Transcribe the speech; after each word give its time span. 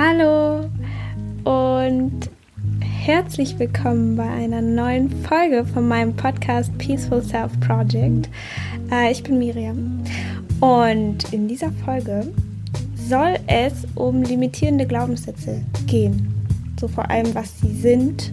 Hallo 0.00 0.70
und 1.42 2.30
herzlich 2.78 3.58
willkommen 3.58 4.14
bei 4.14 4.28
einer 4.28 4.62
neuen 4.62 5.10
Folge 5.24 5.64
von 5.64 5.88
meinem 5.88 6.14
Podcast 6.14 6.70
Peaceful 6.78 7.20
Self 7.20 7.58
Project. 7.58 8.28
Äh, 8.92 9.10
ich 9.10 9.24
bin 9.24 9.40
Miriam 9.40 10.04
und 10.60 11.32
in 11.32 11.48
dieser 11.48 11.72
Folge 11.84 12.28
soll 12.94 13.40
es 13.48 13.88
um 13.96 14.22
limitierende 14.22 14.86
Glaubenssätze 14.86 15.62
gehen. 15.88 16.32
So 16.78 16.86
vor 16.86 17.10
allem, 17.10 17.34
was 17.34 17.58
sie 17.58 17.74
sind 17.74 18.32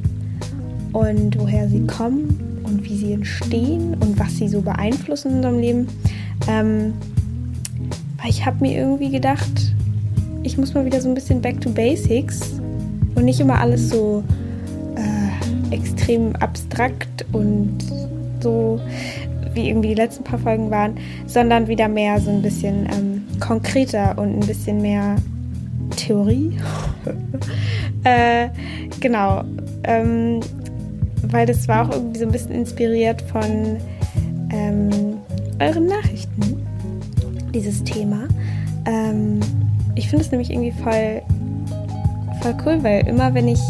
und 0.93 1.39
woher 1.39 1.67
sie 1.67 1.87
kommen 1.87 2.61
und 2.63 2.83
wie 2.83 2.95
sie 2.95 3.13
entstehen 3.13 3.95
und 3.95 4.19
was 4.19 4.37
sie 4.37 4.49
so 4.49 4.61
beeinflussen 4.61 5.31
in 5.31 5.37
unserem 5.37 5.59
Leben. 5.59 5.87
Ähm, 6.47 6.93
weil 8.21 8.29
ich 8.29 8.45
habe 8.45 8.57
mir 8.61 8.77
irgendwie 8.77 9.09
gedacht, 9.09 9.74
ich 10.45 10.57
muss 10.57 10.73
mal 10.73 10.85
wieder 10.85 11.01
so 11.01 11.09
ein 11.09 11.15
bisschen 11.15 11.41
back 11.41 11.59
to 11.59 11.69
basics 11.69 12.61
und 13.15 13.25
nicht 13.25 13.39
immer 13.39 13.59
alles 13.59 13.89
so 13.89 14.23
äh, 14.95 15.73
extrem 15.73 16.35
abstrakt 16.35 17.25
und 17.31 17.77
so 18.41 18.79
wie 19.53 19.69
irgendwie 19.69 19.89
die 19.89 19.95
letzten 19.95 20.23
paar 20.23 20.37
Folgen 20.37 20.69
waren, 20.69 20.97
sondern 21.25 21.67
wieder 21.67 21.87
mehr 21.87 22.19
so 22.19 22.29
ein 22.29 22.41
bisschen 22.41 22.87
ähm, 22.91 23.23
konkreter 23.39 24.17
und 24.17 24.35
ein 24.39 24.45
bisschen 24.45 24.81
mehr 24.81 25.15
Theorie. 25.95 26.57
äh, 28.03 28.49
genau. 28.99 29.43
Ähm, 29.83 30.41
weil 31.23 31.47
das 31.47 31.67
war 31.67 31.87
auch 31.87 31.91
irgendwie 31.91 32.19
so 32.19 32.25
ein 32.25 32.31
bisschen 32.31 32.51
inspiriert 32.51 33.21
von 33.23 33.77
ähm, 34.51 34.89
euren 35.59 35.87
Nachrichten, 35.87 36.65
dieses 37.53 37.83
Thema. 37.83 38.27
Ähm, 38.85 39.39
ich 39.95 40.09
finde 40.09 40.25
es 40.25 40.31
nämlich 40.31 40.51
irgendwie 40.51 40.71
voll, 40.71 41.21
voll 42.41 42.55
cool, 42.65 42.83
weil 42.83 43.07
immer 43.07 43.33
wenn 43.33 43.47
ich 43.47 43.61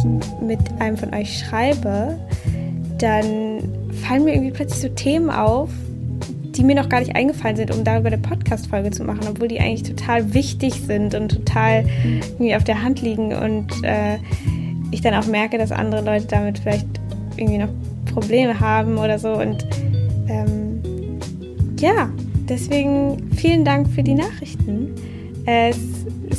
mit 0.41 0.59
einem 0.79 0.97
von 0.97 1.13
euch 1.13 1.39
schreibe, 1.39 2.17
dann 2.97 3.63
fallen 4.07 4.25
mir 4.25 4.33
irgendwie 4.33 4.51
plötzlich 4.51 4.81
so 4.81 4.89
Themen 4.89 5.29
auf, 5.29 5.69
die 6.55 6.63
mir 6.63 6.75
noch 6.75 6.89
gar 6.89 6.99
nicht 6.99 7.15
eingefallen 7.15 7.57
sind, 7.57 7.75
um 7.75 7.83
darüber 7.83 8.07
eine 8.07 8.17
Podcast-Folge 8.17 8.91
zu 8.91 9.03
machen, 9.03 9.21
obwohl 9.29 9.47
die 9.47 9.59
eigentlich 9.59 9.83
total 9.83 10.33
wichtig 10.33 10.73
sind 10.73 11.13
und 11.13 11.29
total 11.29 11.85
irgendwie 12.05 12.55
auf 12.55 12.63
der 12.63 12.81
Hand 12.81 13.01
liegen 13.01 13.33
und 13.33 13.67
äh, 13.83 14.17
ich 14.91 15.01
dann 15.01 15.13
auch 15.13 15.27
merke, 15.27 15.57
dass 15.57 15.71
andere 15.71 16.01
Leute 16.01 16.27
damit 16.27 16.59
vielleicht 16.59 16.87
irgendwie 17.35 17.57
noch 17.57 17.69
Probleme 18.13 18.59
haben 18.59 18.97
oder 18.97 19.19
so 19.19 19.33
und 19.33 19.65
ähm, 20.29 20.81
ja, 21.79 22.09
deswegen 22.47 23.31
vielen 23.35 23.65
Dank 23.65 23.89
für 23.89 24.03
die 24.03 24.13
Nachrichten. 24.13 24.91
Es 25.45 25.94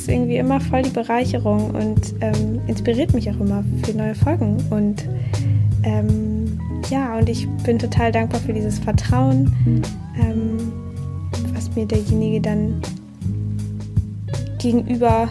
ist 0.07 0.13
irgendwie 0.13 0.37
immer 0.37 0.59
voll 0.61 0.83
die 0.83 0.89
Bereicherung 0.89 1.71
und 1.71 2.15
ähm, 2.21 2.61
inspiriert 2.67 3.13
mich 3.13 3.29
auch 3.29 3.39
immer 3.39 3.63
für 3.83 3.91
neue 3.91 4.15
Folgen. 4.15 4.57
Und 4.69 5.05
ähm, 5.83 6.57
ja, 6.89 7.17
und 7.17 7.27
ich 7.27 7.47
bin 7.65 7.77
total 7.77 8.11
dankbar 8.11 8.39
für 8.39 8.53
dieses 8.53 8.79
Vertrauen, 8.79 9.53
ähm, 10.17 10.57
was 11.53 11.75
mir 11.75 11.85
derjenige 11.85 12.39
dann 12.39 12.81
gegenüber 14.59 15.29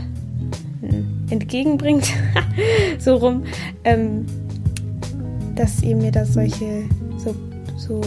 hm, 0.81 1.07
entgegenbringt, 1.31 2.13
so 2.99 3.17
rum, 3.17 3.45
ähm, 3.85 4.27
dass 5.55 5.83
ihr 5.83 5.97
mir 5.97 6.13
da 6.13 6.27
solche 6.27 6.85
so, 7.17 7.35
so 7.79 8.01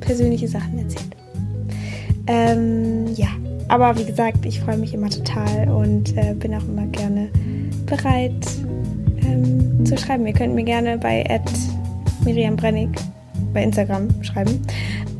persönliche 0.00 0.48
Sachen 0.48 0.78
erzählt. 0.78 1.16
Ähm, 2.26 3.06
ja. 3.16 3.28
Aber 3.70 3.96
wie 3.96 4.04
gesagt, 4.04 4.44
ich 4.46 4.58
freue 4.58 4.76
mich 4.76 4.94
immer 4.94 5.08
total 5.08 5.68
und 5.68 6.16
äh, 6.16 6.34
bin 6.34 6.52
auch 6.56 6.64
immer 6.64 6.86
gerne 6.86 7.30
bereit 7.86 8.34
ähm, 9.22 9.86
zu 9.86 9.96
schreiben. 9.96 10.26
Ihr 10.26 10.32
könnt 10.32 10.56
mir 10.56 10.64
gerne 10.64 10.98
bei 10.98 11.40
Miriam 12.24 12.56
Brennig 12.56 12.90
bei 13.54 13.62
Instagram 13.62 14.08
schreiben. 14.24 14.60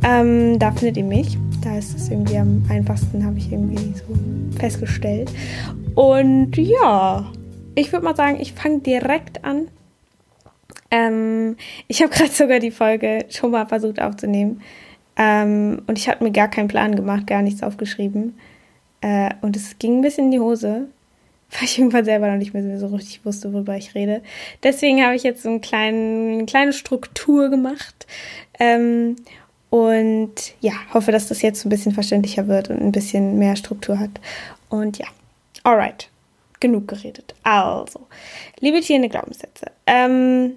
Ähm, 0.03 0.59
da 0.59 0.73
findet 0.73 0.97
ihr 0.97 1.05
mich. 1.05 1.39
Da 1.63 1.79
ist 1.79 1.97
es 1.97 2.09
irgendwie 2.09 2.39
am 2.39 2.65
einfachsten, 2.69 3.25
habe 3.25 3.39
ich 3.39 3.53
irgendwie 3.53 3.95
so 3.95 4.59
festgestellt. 4.59 5.31
Und 5.95 6.57
ja, 6.57 7.31
ich 7.77 7.93
würde 7.93 8.05
mal 8.05 8.17
sagen, 8.17 8.41
ich 8.41 8.55
fange 8.55 8.81
direkt 8.81 9.45
an. 9.45 9.69
Ähm, 10.91 11.57
ich 11.87 12.03
habe 12.03 12.11
gerade 12.15 12.33
sogar 12.33 12.59
die 12.59 12.73
Folge 12.73 13.27
schon 13.29 13.53
mal 13.53 13.67
versucht 13.67 14.03
aufzunehmen. 14.03 14.61
Ähm, 15.23 15.83
und 15.87 15.99
ich 15.99 16.09
hatte 16.09 16.25
mir 16.25 16.31
gar 16.31 16.49
keinen 16.49 16.69
Plan 16.69 16.97
gemacht, 16.97 17.27
gar 17.27 17.43
nichts 17.43 17.63
aufgeschrieben. 17.63 18.39
Äh, 19.03 19.31
und 19.43 19.55
es 19.55 19.79
ging 19.79 19.99
ein 19.99 20.01
bisschen 20.01 20.27
in 20.27 20.31
die 20.31 20.41
Hose, 20.41 20.87
weil 21.51 21.65
ich 21.65 21.79
irgendwann 21.79 22.07
selber 22.07 22.29
noch 22.29 22.39
nicht 22.39 22.55
mehr 22.55 22.79
so 22.79 22.87
richtig 22.87 23.25
wusste, 23.27 23.53
worüber 23.53 23.77
ich 23.77 23.95
rede. 23.95 24.23
Deswegen 24.63 25.05
habe 25.05 25.15
ich 25.15 25.23
jetzt 25.23 25.43
so 25.43 25.51
einen 25.51 25.61
kleinen, 25.61 26.33
eine 26.33 26.47
kleine 26.47 26.73
Struktur 26.73 27.51
gemacht. 27.51 28.07
Ähm, 28.59 29.17
und 29.69 30.33
ja, 30.61 30.73
hoffe, 30.95 31.13
dass 31.13 31.29
das 31.29 31.43
jetzt 31.43 31.67
ein 31.67 31.69
bisschen 31.69 31.93
verständlicher 31.93 32.49
wird 32.49 32.71
und 32.71 32.81
ein 32.81 32.91
bisschen 32.91 33.39
mehr 33.39 33.57
Struktur 33.57 33.99
hat. 33.99 34.11
Und 34.71 34.99
ja, 34.99 35.07
alright. 35.65 36.09
Genug 36.61 36.89
geredet. 36.89 37.35
Also, 37.43 38.07
limitierende 38.59 39.09
Glaubenssätze. 39.09 39.67
Ähm, 39.87 40.57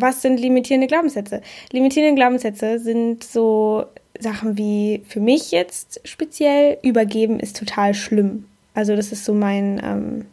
was 0.00 0.22
sind 0.22 0.40
limitierende 0.40 0.86
Glaubenssätze? 0.86 1.40
Limitierende 1.72 2.14
Glaubenssätze 2.14 2.78
sind 2.78 3.24
so 3.24 3.86
Sachen 4.18 4.56
wie 4.56 5.02
für 5.08 5.20
mich 5.20 5.50
jetzt 5.50 6.00
speziell, 6.04 6.78
übergeben 6.82 7.40
ist 7.40 7.56
total 7.56 7.94
schlimm. 7.94 8.46
Also 8.74 8.96
das 8.96 9.12
ist 9.12 9.24
so 9.24 9.34
mein, 9.34 9.80
ähm, 9.84 10.26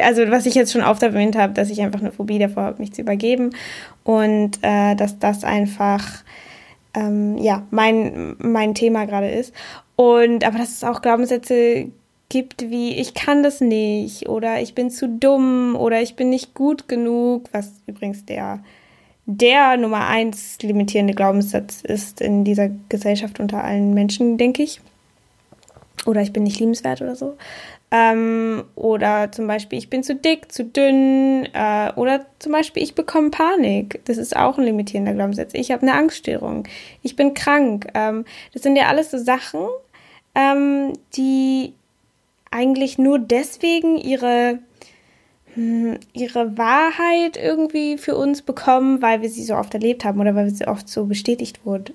also 0.00 0.30
was 0.30 0.46
ich 0.46 0.54
jetzt 0.54 0.72
schon 0.72 0.82
oft 0.82 1.02
erwähnt 1.02 1.36
habe, 1.36 1.52
dass 1.52 1.70
ich 1.70 1.80
einfach 1.80 2.00
eine 2.00 2.12
Phobie 2.12 2.38
davor 2.38 2.64
habe, 2.64 2.80
mich 2.80 2.92
zu 2.92 3.02
übergeben 3.02 3.50
und 4.04 4.58
äh, 4.62 4.94
dass 4.94 5.18
das 5.18 5.44
einfach 5.44 6.22
ähm, 6.94 7.36
ja 7.38 7.66
mein 7.70 8.36
mein 8.38 8.74
Thema 8.74 9.06
gerade 9.06 9.30
ist. 9.30 9.52
Und 9.96 10.44
aber 10.44 10.58
dass 10.58 10.70
es 10.70 10.84
auch 10.84 11.02
Glaubenssätze 11.02 11.90
gibt 12.28 12.70
wie 12.70 12.94
ich 12.94 13.14
kann 13.14 13.42
das 13.42 13.60
nicht 13.60 14.28
oder 14.28 14.60
ich 14.60 14.74
bin 14.74 14.90
zu 14.90 15.08
dumm 15.08 15.76
oder 15.76 16.02
ich 16.02 16.16
bin 16.16 16.30
nicht 16.30 16.54
gut 16.54 16.88
genug, 16.88 17.48
was 17.52 17.72
übrigens 17.86 18.24
der 18.24 18.60
der 19.26 19.76
Nummer 19.76 20.06
eins 20.06 20.58
limitierende 20.62 21.12
Glaubenssatz 21.12 21.82
ist 21.82 22.20
in 22.20 22.44
dieser 22.44 22.70
Gesellschaft 22.88 23.40
unter 23.40 23.62
allen 23.62 23.92
Menschen, 23.92 24.38
denke 24.38 24.62
ich. 24.62 24.80
Oder 26.06 26.22
ich 26.22 26.32
bin 26.32 26.44
nicht 26.44 26.60
liebenswert 26.60 27.02
oder 27.02 27.16
so. 27.16 27.36
Ähm, 27.90 28.64
oder 28.76 29.32
zum 29.32 29.48
Beispiel, 29.48 29.78
ich 29.78 29.90
bin 29.90 30.04
zu 30.04 30.14
dick, 30.14 30.52
zu 30.52 30.64
dünn. 30.64 31.48
Äh, 31.52 31.92
oder 31.96 32.26
zum 32.38 32.52
Beispiel, 32.52 32.84
ich 32.84 32.94
bekomme 32.94 33.30
Panik. 33.30 34.00
Das 34.04 34.16
ist 34.16 34.36
auch 34.36 34.58
ein 34.58 34.64
limitierender 34.64 35.14
Glaubenssatz. 35.14 35.50
Ich 35.54 35.72
habe 35.72 35.82
eine 35.82 35.94
Angststörung. 35.94 36.68
Ich 37.02 37.16
bin 37.16 37.34
krank. 37.34 37.88
Ähm, 37.94 38.24
das 38.52 38.62
sind 38.62 38.76
ja 38.76 38.86
alles 38.86 39.10
so 39.10 39.18
Sachen, 39.18 39.66
ähm, 40.36 40.92
die 41.16 41.74
eigentlich 42.50 42.98
nur 42.98 43.18
deswegen 43.18 43.96
ihre 43.96 44.60
hm, 45.56 45.98
ihre 46.12 46.58
Wahrheit 46.58 47.38
irgendwie 47.38 47.96
für 47.96 48.14
uns 48.14 48.42
bekommen, 48.42 49.00
weil 49.00 49.22
wir 49.22 49.30
sie 49.30 49.42
so 49.42 49.56
oft 49.56 49.72
erlebt 49.72 50.04
haben 50.04 50.20
oder 50.20 50.34
weil 50.34 50.50
sie 50.50 50.68
oft 50.68 50.86
so 50.88 51.06
bestätigt 51.06 51.64
wurde. 51.64 51.94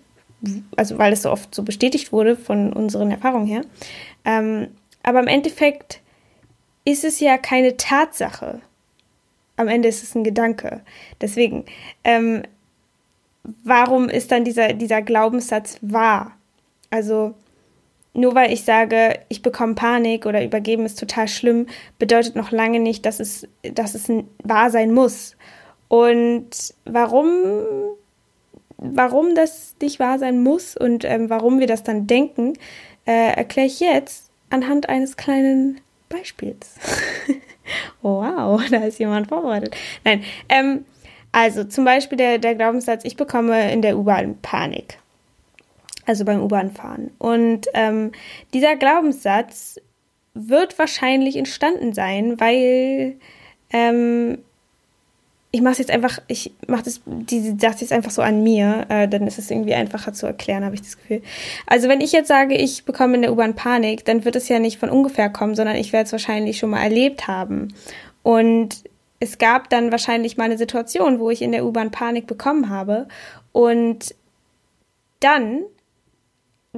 Also 0.76 0.98
weil 0.98 1.14
es 1.14 1.22
so 1.22 1.32
oft 1.32 1.54
so 1.54 1.62
bestätigt 1.62 2.12
wurde 2.12 2.36
von 2.36 2.74
unseren 2.74 3.12
Erfahrungen 3.12 3.46
her. 3.46 3.62
Ähm, 4.26 4.70
aber 5.04 5.20
im 5.20 5.28
Endeffekt 5.28 6.02
ist 6.86 7.04
es 7.04 7.20
ja 7.20 7.38
keine 7.38 7.78
Tatsache. 7.78 8.62
Am 9.58 9.68
Ende 9.68 9.90
ist 9.90 10.02
es 10.02 10.16
ein 10.16 10.24
Gedanke. 10.24 10.82
Deswegen, 11.22 11.66
ähm, 12.04 12.42
warum 13.64 14.10
ist 14.10 14.32
dann 14.32 14.44
dieser, 14.44 14.74
dieser 14.74 15.04
Glaubenssatz 15.04 15.78
wahr? 15.82 16.36
Also 16.90 17.36
nur 18.14 18.36
weil 18.36 18.52
ich 18.52 18.64
sage, 18.64 19.20
ich 19.30 19.42
bekomme 19.42 19.76
Panik 19.76 20.26
oder 20.26 20.44
übergeben 20.44 20.86
ist 20.86 21.00
total 21.00 21.28
schlimm, 21.28 21.68
bedeutet 21.98 22.36
noch 22.36 22.52
lange 22.52 22.80
nicht, 22.80 23.06
dass 23.06 23.20
es, 23.20 23.48
dass 23.62 23.96
es 23.96 24.12
wahr 24.44 24.70
sein 24.70 24.94
muss. 24.94 25.38
Und 25.88 26.50
warum, 26.86 27.28
warum 28.78 29.36
das 29.36 29.76
nicht 29.82 30.00
wahr 30.00 30.20
sein 30.20 30.44
muss 30.44 30.76
und 30.76 31.06
ähm, 31.06 31.30
warum 31.30 31.60
wir 31.60 31.68
das 31.68 31.84
dann 31.84 32.08
denken, 32.08 32.54
äh, 33.06 33.34
erkläre 33.34 33.68
ich 33.68 33.80
jetzt 33.80 34.30
anhand 34.50 34.90
eines 34.90 35.16
kleinen 35.16 35.80
Beispiels. 36.10 36.76
oh, 38.02 38.22
wow, 38.22 38.62
da 38.72 38.84
ist 38.84 39.00
jemand 39.00 39.28
vorbereitet. 39.28 39.76
Nein, 40.04 40.24
ähm, 40.50 40.86
also 41.32 41.64
zum 41.64 41.86
Beispiel 41.86 42.18
der, 42.18 42.40
der 42.40 42.56
Glaubenssatz, 42.56 43.06
ich 43.06 43.16
bekomme 43.16 43.72
in 43.72 43.82
der 43.82 43.98
U-Bahn 43.98 44.38
Panik 44.42 44.98
also 46.12 46.26
beim 46.26 46.44
U-Bahn-Fahren. 46.44 47.12
Und 47.20 47.68
ähm, 47.74 48.12
dieser 48.54 48.76
Glaubenssatz 48.76 49.80
wird 50.34 50.78
wahrscheinlich 50.78 51.38
entstanden 51.38 51.94
sein, 51.94 52.38
weil 52.38 53.16
ähm, 53.72 54.40
ich 55.52 55.62
mache 55.62 55.72
es 55.72 55.78
jetzt 55.78 55.92
einfach, 55.92 56.20
ich 56.28 56.52
mache 56.68 56.84
das, 56.84 57.02
die 57.06 57.56
das 57.56 57.80
jetzt 57.80 57.94
einfach 57.94 58.12
so 58.12 58.22
an 58.22 58.44
mir, 58.44 58.88
äh, 58.90 59.08
dann 59.08 59.26
ist 59.26 59.40
es 59.40 59.50
irgendwie 59.50 59.74
einfacher 59.74 60.12
zu 60.12 60.26
erklären, 60.26 60.66
habe 60.66 60.76
ich 60.76 60.82
das 60.82 60.98
Gefühl. 60.98 61.22
Also 61.66 61.88
wenn 61.88 62.02
ich 62.02 62.12
jetzt 62.12 62.28
sage, 62.28 62.56
ich 62.56 62.84
bekomme 62.84 63.16
in 63.16 63.22
der 63.22 63.32
U-Bahn 63.32 63.56
Panik, 63.56 64.04
dann 64.04 64.26
wird 64.26 64.36
es 64.36 64.50
ja 64.50 64.60
nicht 64.60 64.80
von 64.80 64.90
ungefähr 64.90 65.30
kommen, 65.30 65.56
sondern 65.56 65.78
ich 65.78 65.94
werde 65.94 66.08
es 66.08 66.12
wahrscheinlich 66.12 66.58
schon 66.58 66.72
mal 66.72 66.84
erlebt 66.84 67.30
haben. 67.30 67.74
Und 68.22 68.84
es 69.22 69.38
gab 69.38 69.70
dann 69.70 69.94
wahrscheinlich 69.94 70.36
mal 70.36 70.44
eine 70.44 70.58
Situation, 70.58 71.20
wo 71.20 71.30
ich 71.30 71.42
in 71.42 71.54
der 71.54 71.66
U-Bahn 71.66 71.92
Panik 71.92 72.28
bekommen 72.28 72.70
habe. 72.70 73.08
Und 73.54 74.14
dann 75.22 75.62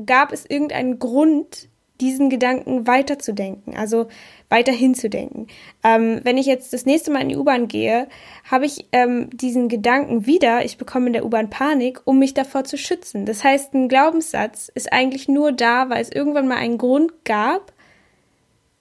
gab 0.06 0.31
es 0.31 0.45
irgendeinen 0.45 1.00
Grund, 1.00 1.69
diesen 2.01 2.30
Gedanken 2.30 2.88
weiterzudenken, 2.88 3.75
also 3.75 4.07
weiterhin 4.50 4.95
zu 4.95 5.10
denken. 5.10 5.48
Ähm, 5.84 6.19
wenn 6.24 6.38
ich 6.38 6.45
jetzt 6.45 6.74
das 6.74 6.86
nächste 6.86 7.12
Mal 7.12 7.22
in 7.22 7.30
die 7.30 7.38
U-Bahn 7.38 7.68
gehe, 7.68 8.07
habe 8.50 8.66
ich 8.66 8.88
ähm, 8.92 9.30
diesen 9.31 9.69
Gedanken 9.69 10.25
wieder, 10.25 10.66
ich 10.66 10.78
bekomme 10.78 11.07
in 11.07 11.13
der 11.13 11.25
U-Bahn 11.25 11.50
Panik, 11.50 12.01
um 12.06 12.19
mich 12.19 12.34
davor 12.34 12.63
zu 12.63 12.78
schützen. 12.78 13.25
Das 13.25 13.44
heißt, 13.44 13.74
ein 13.74 13.88
Glaubenssatz 13.88 14.69
ist 14.74 14.92
eigentlich 14.92 15.28
nur 15.28 15.51
da, 15.51 15.90
weil 15.90 16.01
es 16.01 16.12
irgendwann 16.12 16.48
mal 16.48 16.57
einen 16.57 16.78
Grund 16.78 17.25
gab, 17.25 17.72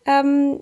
ähm, 0.07 0.61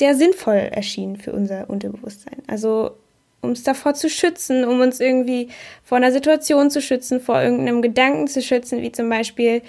der 0.00 0.14
sinnvoll 0.16 0.56
erschien 0.56 1.16
für 1.16 1.32
unser 1.32 1.70
Unterbewusstsein. 1.70 2.42
Also 2.46 2.96
um 3.42 3.50
uns 3.50 3.64
davor 3.64 3.94
zu 3.94 4.08
schützen, 4.08 4.64
um 4.64 4.80
uns 4.80 5.00
irgendwie 5.00 5.48
vor 5.82 5.98
einer 5.98 6.12
Situation 6.12 6.70
zu 6.70 6.80
schützen, 6.80 7.20
vor 7.20 7.42
irgendeinem 7.42 7.82
Gedanken 7.82 8.28
zu 8.28 8.40
schützen, 8.40 8.80
wie 8.80 8.92
zum 8.92 9.08
Beispiel, 9.08 9.62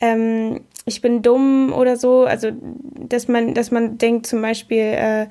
ähm, 0.00 0.62
ich 0.86 1.02
bin 1.02 1.22
dumm 1.22 1.72
oder 1.72 1.96
so. 1.96 2.24
Also, 2.24 2.50
dass 2.52 3.28
man, 3.28 3.54
dass 3.54 3.70
man 3.70 3.98
denkt 3.98 4.26
zum 4.26 4.40
Beispiel, 4.40 4.78
äh, 4.78 5.26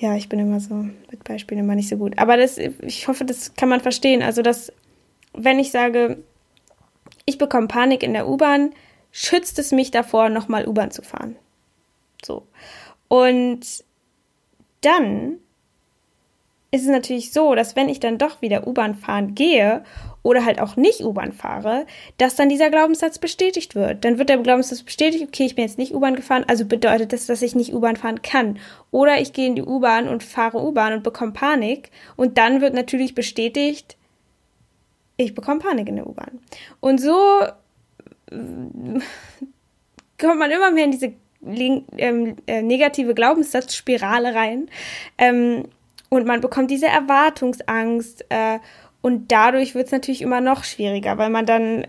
ja, 0.00 0.16
ich 0.16 0.28
bin 0.28 0.38
immer 0.38 0.60
so 0.60 0.74
mit 1.10 1.22
Beispielen 1.24 1.60
immer 1.60 1.74
nicht 1.74 1.88
so 1.88 1.96
gut. 1.96 2.18
Aber 2.18 2.36
das, 2.36 2.56
ich 2.56 3.06
hoffe, 3.06 3.24
das 3.24 3.54
kann 3.54 3.68
man 3.68 3.80
verstehen. 3.80 4.22
Also, 4.22 4.40
dass, 4.40 4.72
wenn 5.34 5.58
ich 5.58 5.70
sage, 5.70 6.22
ich 7.26 7.36
bekomme 7.36 7.68
Panik 7.68 8.02
in 8.02 8.14
der 8.14 8.26
U-Bahn, 8.26 8.70
schützt 9.12 9.58
es 9.58 9.70
mich 9.72 9.90
davor, 9.90 10.30
nochmal 10.30 10.66
U-Bahn 10.66 10.90
zu 10.90 11.02
fahren. 11.02 11.36
So. 12.24 12.46
Und 13.08 13.84
dann 14.80 15.38
ist 16.70 16.82
es 16.82 16.88
natürlich 16.88 17.32
so, 17.32 17.54
dass 17.54 17.76
wenn 17.76 17.88
ich 17.88 18.00
dann 18.00 18.18
doch 18.18 18.42
wieder 18.42 18.66
U-Bahn 18.66 18.94
fahren 18.94 19.34
gehe 19.34 19.82
oder 20.22 20.44
halt 20.44 20.60
auch 20.60 20.76
nicht 20.76 21.00
U-Bahn 21.02 21.32
fahre, 21.32 21.86
dass 22.18 22.36
dann 22.36 22.50
dieser 22.50 22.68
Glaubenssatz 22.68 23.18
bestätigt 23.18 23.74
wird. 23.74 24.04
Dann 24.04 24.18
wird 24.18 24.28
der 24.28 24.36
Glaubenssatz 24.38 24.82
bestätigt, 24.82 25.24
okay, 25.26 25.46
ich 25.46 25.54
bin 25.54 25.64
jetzt 25.64 25.78
nicht 25.78 25.94
U-Bahn 25.94 26.16
gefahren, 26.16 26.44
also 26.46 26.66
bedeutet 26.66 27.14
das, 27.14 27.26
dass 27.26 27.40
ich 27.40 27.54
nicht 27.54 27.72
U-Bahn 27.72 27.96
fahren 27.96 28.20
kann. 28.20 28.58
Oder 28.90 29.20
ich 29.20 29.32
gehe 29.32 29.46
in 29.46 29.54
die 29.54 29.62
U-Bahn 29.62 30.08
und 30.08 30.22
fahre 30.22 30.62
U-Bahn 30.62 30.92
und 30.92 31.02
bekomme 31.02 31.32
Panik 31.32 31.90
und 32.16 32.36
dann 32.36 32.60
wird 32.60 32.74
natürlich 32.74 33.14
bestätigt, 33.14 33.96
ich 35.16 35.34
bekomme 35.34 35.60
Panik 35.60 35.88
in 35.88 35.96
der 35.96 36.06
U-Bahn. 36.06 36.40
Und 36.80 37.00
so 37.00 37.16
kommt 40.18 40.38
man 40.38 40.50
immer 40.50 40.70
mehr 40.70 40.84
in 40.84 40.90
diese 40.90 41.14
ähm, 41.96 42.36
äh, 42.46 42.62
negative 42.62 43.14
Glaubenssatzspirale 43.14 44.34
rein. 44.34 44.68
Ähm, 45.16 45.64
und 46.08 46.26
man 46.26 46.40
bekommt 46.40 46.70
diese 46.70 46.86
Erwartungsangst. 46.86 48.24
Äh, 48.28 48.58
und 49.00 49.30
dadurch 49.30 49.74
wird 49.74 49.86
es 49.86 49.92
natürlich 49.92 50.22
immer 50.22 50.40
noch 50.40 50.64
schwieriger, 50.64 51.18
weil 51.18 51.30
man 51.30 51.46
dann 51.46 51.86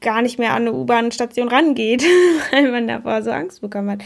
gar 0.00 0.22
nicht 0.22 0.38
mehr 0.38 0.52
an 0.54 0.62
eine 0.62 0.72
U-Bahn-Station 0.72 1.48
rangeht, 1.48 2.04
weil 2.52 2.70
man 2.70 2.88
davor 2.88 3.22
so 3.22 3.30
Angst 3.30 3.60
bekommen 3.60 3.90
hat. 3.90 4.02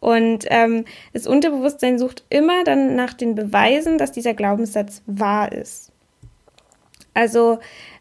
Und 0.00 0.44
ähm, 0.48 0.84
das 1.12 1.26
Unterbewusstsein 1.26 1.98
sucht 1.98 2.24
immer 2.30 2.64
dann 2.64 2.96
nach 2.96 3.14
den 3.14 3.34
Beweisen, 3.34 3.98
dass 3.98 4.12
dieser 4.12 4.34
Glaubenssatz 4.34 5.02
wahr 5.06 5.52
ist. 5.52 5.92
Also, 7.14 7.58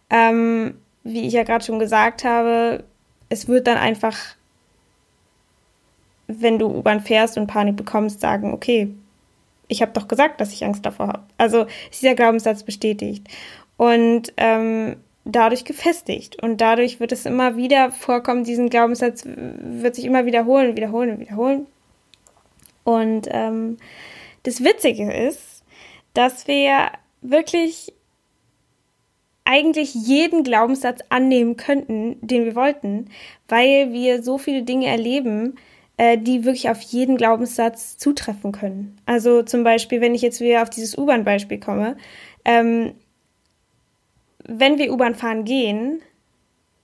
ähm, 0.09 0.75
wie 1.03 1.27
ich 1.27 1.33
ja 1.33 1.43
gerade 1.43 1.65
schon 1.65 1.79
gesagt 1.79 2.23
habe, 2.23 2.83
es 3.29 3.47
wird 3.47 3.67
dann 3.67 3.77
einfach 3.77 4.15
wenn 6.29 6.59
du 6.59 6.67
U-Bahn 6.67 7.01
fährst 7.01 7.37
und 7.37 7.47
Panik 7.47 7.75
bekommst, 7.75 8.21
sagen, 8.21 8.53
okay, 8.53 8.93
ich 9.69 9.81
habe 9.81 9.93
doch 9.93 10.09
gesagt, 10.09 10.41
dass 10.41 10.51
ich 10.51 10.65
Angst 10.65 10.85
davor 10.85 11.07
habe. 11.07 11.23
Also 11.37 11.65
ist 11.89 12.01
dieser 12.01 12.15
Glaubenssatz 12.15 12.63
bestätigt 12.63 13.27
und 13.77 14.33
ähm, 14.35 14.97
dadurch 15.23 15.63
gefestigt. 15.63 16.41
Und 16.41 16.59
dadurch 16.59 16.99
wird 16.99 17.11
es 17.11 17.25
immer 17.25 17.55
wieder 17.55 17.91
vorkommen, 17.91 18.43
diesen 18.43 18.69
Glaubenssatz 18.69 19.23
wird 19.25 19.95
sich 19.95 20.05
immer 20.05 20.25
wiederholen, 20.25 20.75
wiederholen 20.75 21.11
und 21.11 21.19
wiederholen. 21.19 21.67
Und 22.83 23.27
ähm, 23.29 23.77
das 24.43 24.63
Witzige 24.63 25.11
ist, 25.11 25.63
dass 26.13 26.47
wir 26.47 26.91
wirklich 27.21 27.93
eigentlich 29.45 29.93
jeden 29.93 30.43
Glaubenssatz 30.43 31.01
annehmen 31.09 31.57
könnten, 31.57 32.17
den 32.21 32.45
wir 32.45 32.55
wollten, 32.55 33.09
weil 33.47 33.93
wir 33.93 34.23
so 34.23 34.37
viele 34.37 34.63
Dinge 34.63 34.87
erleben, 34.87 35.55
äh, 35.99 36.17
die 36.17 36.45
wirklich 36.45 36.69
auf 36.69 36.79
jeden 36.79 37.17
Glaubenssatz 37.17 37.97
zutreffen 37.97 38.53
können. 38.53 38.97
Also 39.05 39.43
zum 39.43 39.65
Beispiel, 39.65 39.99
wenn 39.99 40.15
ich 40.15 40.21
jetzt 40.21 40.39
wieder 40.39 40.61
auf 40.61 40.69
dieses 40.69 40.97
U-Bahn-Beispiel 40.97 41.59
komme, 41.59 41.97
ähm, 42.45 42.93
wenn 44.45 44.77
wir 44.77 44.93
U-Bahn 44.93 45.13
fahren 45.13 45.43
gehen, 45.43 46.01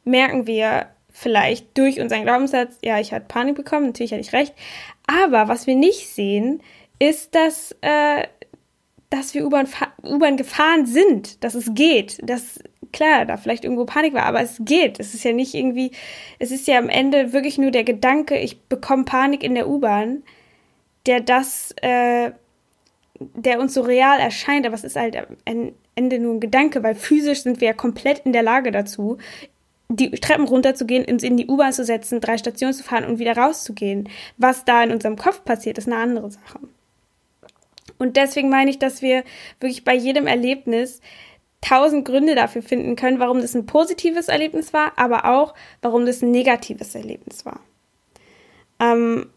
merken 0.04 0.48
wir 0.48 0.88
vielleicht 1.10 1.78
durch 1.78 2.02
unseren 2.02 2.24
Glaubenssatz, 2.24 2.78
ja, 2.84 3.00
ich 3.00 3.14
hatte 3.14 3.26
Panik 3.30 3.56
bekommen, 3.56 3.86
natürlich 3.86 4.12
hatte 4.12 4.20
ich 4.20 4.34
recht. 4.34 4.54
Aber 5.08 5.48
was 5.48 5.66
wir 5.66 5.76
nicht 5.76 6.10
sehen, 6.10 6.62
ist, 7.00 7.36
dass, 7.36 7.74
äh, 7.80 8.28
dass 9.10 9.34
wir 9.34 9.46
U-Bahn 9.46 10.36
gefahren 10.36 10.86
sind, 10.88 11.42
dass 11.42 11.56
es 11.56 11.74
geht, 11.74 12.20
dass 12.30 12.60
klar, 12.95 13.25
da 13.25 13.38
vielleicht 13.38 13.65
irgendwo 13.65 13.86
Panik 13.86 14.13
war, 14.13 14.24
aber 14.24 14.42
es 14.42 14.56
geht. 14.59 15.00
Es 15.00 15.13
ist 15.13 15.24
ja 15.24 15.33
nicht 15.33 15.53
irgendwie, 15.53 15.92
es 16.39 16.50
ist 16.51 16.65
ja 16.65 16.80
am 16.80 16.89
Ende 16.89 17.33
wirklich 17.33 17.57
nur 17.57 17.71
der 17.71 17.83
Gedanke, 17.83 18.38
ich 18.38 18.62
bekomme 18.63 19.03
Panik 19.03 19.44
in 19.44 19.53
der 19.53 19.68
U-Bahn, 19.68 20.24
der 21.06 21.19
das, 21.19 21.74
äh, 21.81 22.31
der 23.19 23.59
uns 23.59 23.74
so 23.74 23.81
real 23.81 24.19
erscheint, 24.19 24.65
aber 24.65 24.75
es 24.75 24.83
ist 24.83 24.95
halt 24.95 25.18
am 25.18 25.74
Ende 25.95 26.19
nur 26.19 26.36
ein 26.36 26.39
Gedanke, 26.39 26.83
weil 26.83 26.95
physisch 26.95 27.44
sind 27.44 27.62
wir 27.62 27.68
ja 27.68 27.74
komplett 27.74 28.19
in 28.19 28.33
der 28.33 28.44
Lage 28.44 28.71
dazu, 28.71 29.18
die 29.89 30.09
Treppen 30.12 30.47
runterzugehen, 30.47 31.06
uns 31.06 31.21
in 31.21 31.38
die 31.38 31.47
U-Bahn 31.47 31.74
zu 31.74 31.83
setzen, 31.83 32.21
drei 32.21 32.38
Stationen 32.38 32.74
zu 32.74 32.83
fahren 32.83 33.06
und 33.06 33.19
wieder 33.19 33.38
rauszugehen. 33.38 34.09
Was 34.38 34.65
da 34.65 34.83
in 34.83 34.92
unserem 34.92 35.18
Kopf 35.18 35.44
passiert, 35.44 35.77
ist 35.77 35.88
eine 35.88 35.97
andere 35.97 36.31
Sache. 36.31 36.59
Und 37.97 38.18
deswegen 38.18 38.50
meine 38.50 38.71
ich, 38.71 38.80
dass 38.80 39.01
wir 39.01 39.24
wirklich 39.59 39.83
bei 39.83 39.94
jedem 39.94 40.27
Erlebnis 40.27 41.01
tausend 41.66 42.06
Gründe 42.06 42.36
dafür 42.36 42.62
finden 42.62 42.96
können, 42.96 43.20
warum 43.20 43.42
das 43.42 43.56
ein 43.56 43.66
positives 43.66 44.28
Erlebnis 44.28 44.72
war, 44.72 44.94
aber 44.98 45.26
auch, 45.26 45.56
warum 45.82 46.06
das 46.06 46.22
ein 46.22 46.32
negatives 46.32 46.94
Erlebnis 46.94 47.46
war. 47.46 47.60
Ähm, 48.80 49.30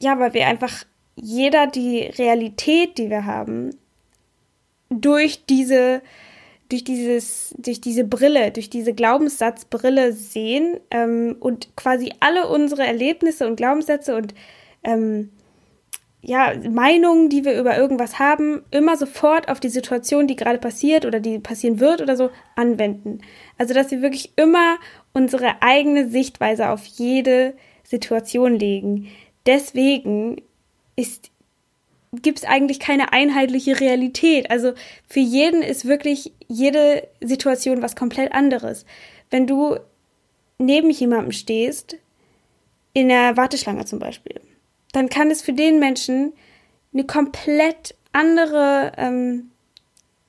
ja, 0.00 0.18
weil 0.18 0.34
wir 0.34 0.46
einfach 0.46 0.84
jeder 1.14 1.66
die 1.66 2.00
Realität, 2.00 2.98
die 2.98 3.08
wir 3.08 3.24
haben, 3.24 3.76
durch 4.88 5.44
diese, 5.46 6.02
durch 6.68 6.82
dieses, 6.82 7.54
durch 7.58 7.80
diese 7.80 8.04
Brille, 8.04 8.50
durch 8.50 8.68
diese 8.68 8.92
Glaubenssatzbrille 8.92 10.12
sehen 10.12 10.80
ähm, 10.90 11.36
und 11.38 11.76
quasi 11.76 12.12
alle 12.18 12.48
unsere 12.48 12.84
Erlebnisse 12.84 13.46
und 13.46 13.56
Glaubenssätze 13.56 14.16
und 14.16 14.34
ähm, 14.82 15.30
ja, 16.22 16.52
Meinungen, 16.68 17.30
die 17.30 17.44
wir 17.44 17.58
über 17.58 17.78
irgendwas 17.78 18.18
haben, 18.18 18.62
immer 18.70 18.96
sofort 18.96 19.48
auf 19.48 19.58
die 19.58 19.70
Situation, 19.70 20.26
die 20.26 20.36
gerade 20.36 20.58
passiert 20.58 21.06
oder 21.06 21.18
die 21.18 21.38
passieren 21.38 21.80
wird 21.80 22.02
oder 22.02 22.16
so, 22.16 22.30
anwenden. 22.56 23.20
Also, 23.56 23.72
dass 23.72 23.90
wir 23.90 24.02
wirklich 24.02 24.32
immer 24.36 24.76
unsere 25.14 25.62
eigene 25.62 26.08
Sichtweise 26.08 26.68
auf 26.70 26.84
jede 26.84 27.54
Situation 27.84 28.54
legen. 28.54 29.08
Deswegen 29.46 30.42
ist, 30.94 31.30
gibt 32.12 32.40
es 32.40 32.44
eigentlich 32.44 32.80
keine 32.80 33.14
einheitliche 33.14 33.80
Realität. 33.80 34.50
Also, 34.50 34.74
für 35.08 35.20
jeden 35.20 35.62
ist 35.62 35.86
wirklich 35.86 36.34
jede 36.48 37.08
Situation 37.22 37.80
was 37.80 37.96
komplett 37.96 38.32
anderes. 38.32 38.84
Wenn 39.30 39.46
du 39.46 39.78
neben 40.58 40.90
jemandem 40.90 41.32
stehst, 41.32 41.96
in 42.92 43.08
der 43.08 43.38
Warteschlange 43.38 43.86
zum 43.86 44.00
Beispiel, 44.00 44.40
dann 44.92 45.08
kann 45.08 45.30
es 45.30 45.42
für 45.42 45.52
den 45.52 45.78
Menschen 45.78 46.32
eine 46.92 47.04
komplett 47.04 47.94
andere 48.12 48.92
ähm, 48.96 49.50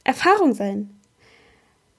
Erfahrung 0.03 0.53
sein. 0.53 0.89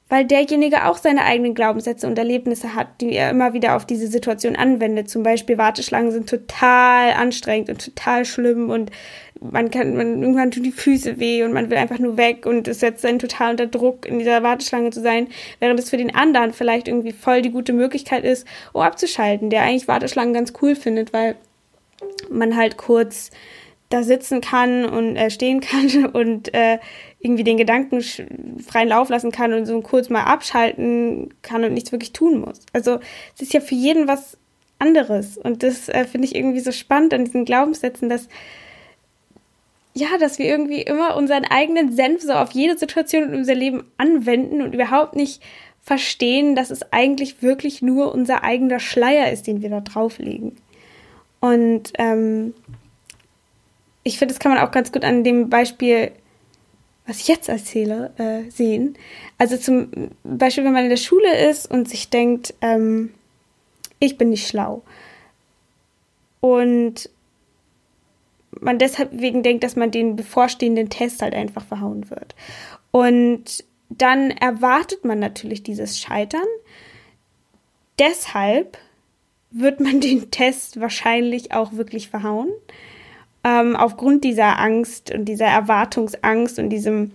Weil 0.09 0.27
derjenige 0.27 0.85
auch 0.85 0.99
seine 0.99 1.25
eigenen 1.25 1.55
Glaubenssätze 1.55 2.07
und 2.07 2.19
Erlebnisse 2.19 2.75
hat, 2.75 3.01
die 3.01 3.15
er 3.15 3.31
immer 3.31 3.55
wieder 3.55 3.77
auf 3.77 3.87
diese 3.87 4.09
Situation 4.09 4.57
anwendet. 4.57 5.09
Zum 5.09 5.23
Beispiel 5.23 5.57
Warteschlangen 5.57 6.13
sind 6.13 6.29
total 6.29 7.13
anstrengend 7.13 7.71
und 7.71 7.83
total 7.83 8.27
schlimm 8.27 8.69
und 8.69 8.91
man 9.41 9.71
kann, 9.71 9.97
man, 9.97 10.23
irgendwann 10.23 10.51
tun 10.51 10.63
die 10.65 10.71
Füße 10.71 11.19
weh 11.19 11.43
und 11.43 11.53
man 11.53 11.71
will 11.71 11.79
einfach 11.79 11.99
nur 11.99 12.19
weg 12.19 12.45
und 12.45 12.69
es 12.69 12.81
setzt 12.81 13.05
einen 13.07 13.19
total 13.19 13.53
unter 13.53 13.67
Druck, 13.67 14.07
in 14.07 14.19
dieser 14.19 14.43
Warteschlange 14.43 14.91
zu 14.91 15.01
sein, 15.01 15.29
während 15.61 15.81
es 15.81 15.91
für 15.91 15.97
den 15.97 16.15
anderen 16.15 16.53
vielleicht 16.53 16.89
irgendwie 16.89 17.13
voll 17.13 17.43
die 17.43 17.51
gute 17.51 17.73
Möglichkeit 17.73 18.23
ist, 18.23 18.47
um 18.73 18.83
abzuschalten, 18.83 19.51
der 19.51 19.63
eigentlich 19.63 19.89
Warteschlangen 19.89 20.35
ganz 20.35 20.53
cool 20.61 20.77
findet, 20.77 21.13
weil 21.13 21.37
man 22.31 22.57
halt 22.57 22.77
kurz 22.77 23.31
da 23.93 24.03
sitzen 24.03 24.41
kann 24.41 24.85
und 24.85 25.17
äh, 25.17 25.31
stehen 25.31 25.61
kann 25.61 26.07
und 26.13 26.53
äh, 26.55 26.79
irgendwie 27.21 27.45
den 27.45 27.57
Gedanken 27.57 28.03
freien 28.67 28.89
Lauf 28.89 29.09
lassen 29.09 29.31
kann 29.31 29.53
und 29.53 29.67
so 29.67 29.81
kurz 29.81 30.09
mal 30.09 30.25
abschalten 30.25 31.33
kann 31.43 31.65
und 31.65 31.75
nichts 31.75 31.93
wirklich 31.93 32.13
tun 32.13 32.41
muss. 32.41 32.61
Also 32.73 32.99
es 33.35 33.43
ist 33.43 33.53
ja 33.53 33.61
für 33.61 33.75
jeden 33.75 34.09
was 34.09 34.37
anderes 34.79 35.37
und 35.39 35.63
das 35.63 35.89
äh, 35.89 36.05
finde 36.05 36.27
ich 36.27 36.35
irgendwie 36.35 36.61
so 36.61 36.73
spannend 36.73 37.15
an 37.15 37.25
diesen 37.25 37.45
Glaubenssätzen, 37.45 38.09
dass 38.09 38.29
ja, 39.95 40.17
dass 40.19 40.39
wir 40.39 40.47
irgendwie 40.47 40.81
immer 40.81 41.17
unseren 41.17 41.45
eigenen 41.45 41.93
Senf 41.93 42.23
so 42.23 42.33
auf 42.33 42.53
jede 42.53 42.79
Situation 42.79 43.25
in 43.25 43.35
unser 43.35 43.55
Leben 43.55 43.85
anwenden 43.99 44.63
und 44.63 44.75
überhaupt 44.75 45.17
nicht 45.17 45.43
verstehen, 45.83 46.57
dass 46.57 46.71
es 46.71 46.93
eigentlich 46.93 47.43
wirklich 47.43 47.83
nur 47.83 48.15
unser 48.15 48.43
eigener 48.43 48.81
Schleier 48.81 49.31
ist, 49.31 49.47
den 49.47 49.61
wir 49.61 49.69
da 49.69 49.81
drauflegen. 49.81 50.57
Und 51.43 51.93
ähm, 51.99 52.55
ich 54.05 54.17
finde, 54.17 54.33
das 54.33 54.39
kann 54.39 54.55
man 54.55 54.65
auch 54.65 54.71
ganz 54.71 54.93
gut 54.93 55.05
an 55.05 55.25
dem 55.25 55.51
Beispiel, 55.51 56.13
was 57.05 57.19
ich 57.19 57.27
jetzt 57.27 57.49
erzähle, 57.49 58.13
äh, 58.17 58.49
sehen. 58.49 58.97
Also 59.39 59.57
zum 59.57 60.13
Beispiel, 60.23 60.65
wenn 60.65 60.73
man 60.73 60.85
in 60.85 60.91
der 60.91 60.97
Schule 60.97 61.51
ist 61.51 61.69
und 61.69 61.89
sich 61.89 62.11
denkt, 62.11 62.55
ähm, 62.61 63.13
ich 63.99 64.19
bin 64.19 64.31
nicht 64.31 64.47
schlau. 64.47 64.85
Und 66.39 67.11
man 68.61 68.79
deshalb 68.79 69.11
wegen 69.13 69.43
denkt, 69.43 69.65
dass 69.65 69.75
man 69.75 69.91
den 69.91 70.15
bevorstehenden 70.15 70.91
Test 70.91 71.23
halt 71.23 71.35
einfach 71.35 71.65
verhauen 71.65 72.09
wird. 72.09 72.37
Und 72.93 73.65
dann 73.89 74.31
erwartet 74.31 75.05
man 75.05 75.19
natürlich 75.19 75.65
dieses 75.65 75.99
Scheitern. 75.99 76.47
Deshalb 77.99 78.79
wird 79.53 79.81
man 79.81 80.01
den 80.01 80.31
Test 80.31 80.81
wahrscheinlich 80.81 81.53
auch 81.53 81.73
wirklich 81.73 82.09
verhauen. 82.09 82.51
Ähm, 83.45 83.75
aufgrund 83.75 84.25
dieser 84.25 84.59
Angst 84.59 85.13
und 85.13 85.25
dieser 85.25 85.47
Erwartungsangst 85.47 86.59
und 86.59 86.71
diesem, 86.71 87.11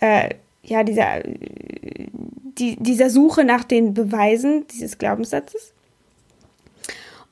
äh, 0.00 0.30
ja, 0.62 0.84
dieser, 0.84 1.22
die, 1.24 2.76
dieser 2.76 3.10
Suche 3.10 3.44
nach 3.44 3.64
den 3.64 3.92
Beweisen 3.92 4.66
dieses 4.68 4.98
Glaubenssatzes. 4.98 5.72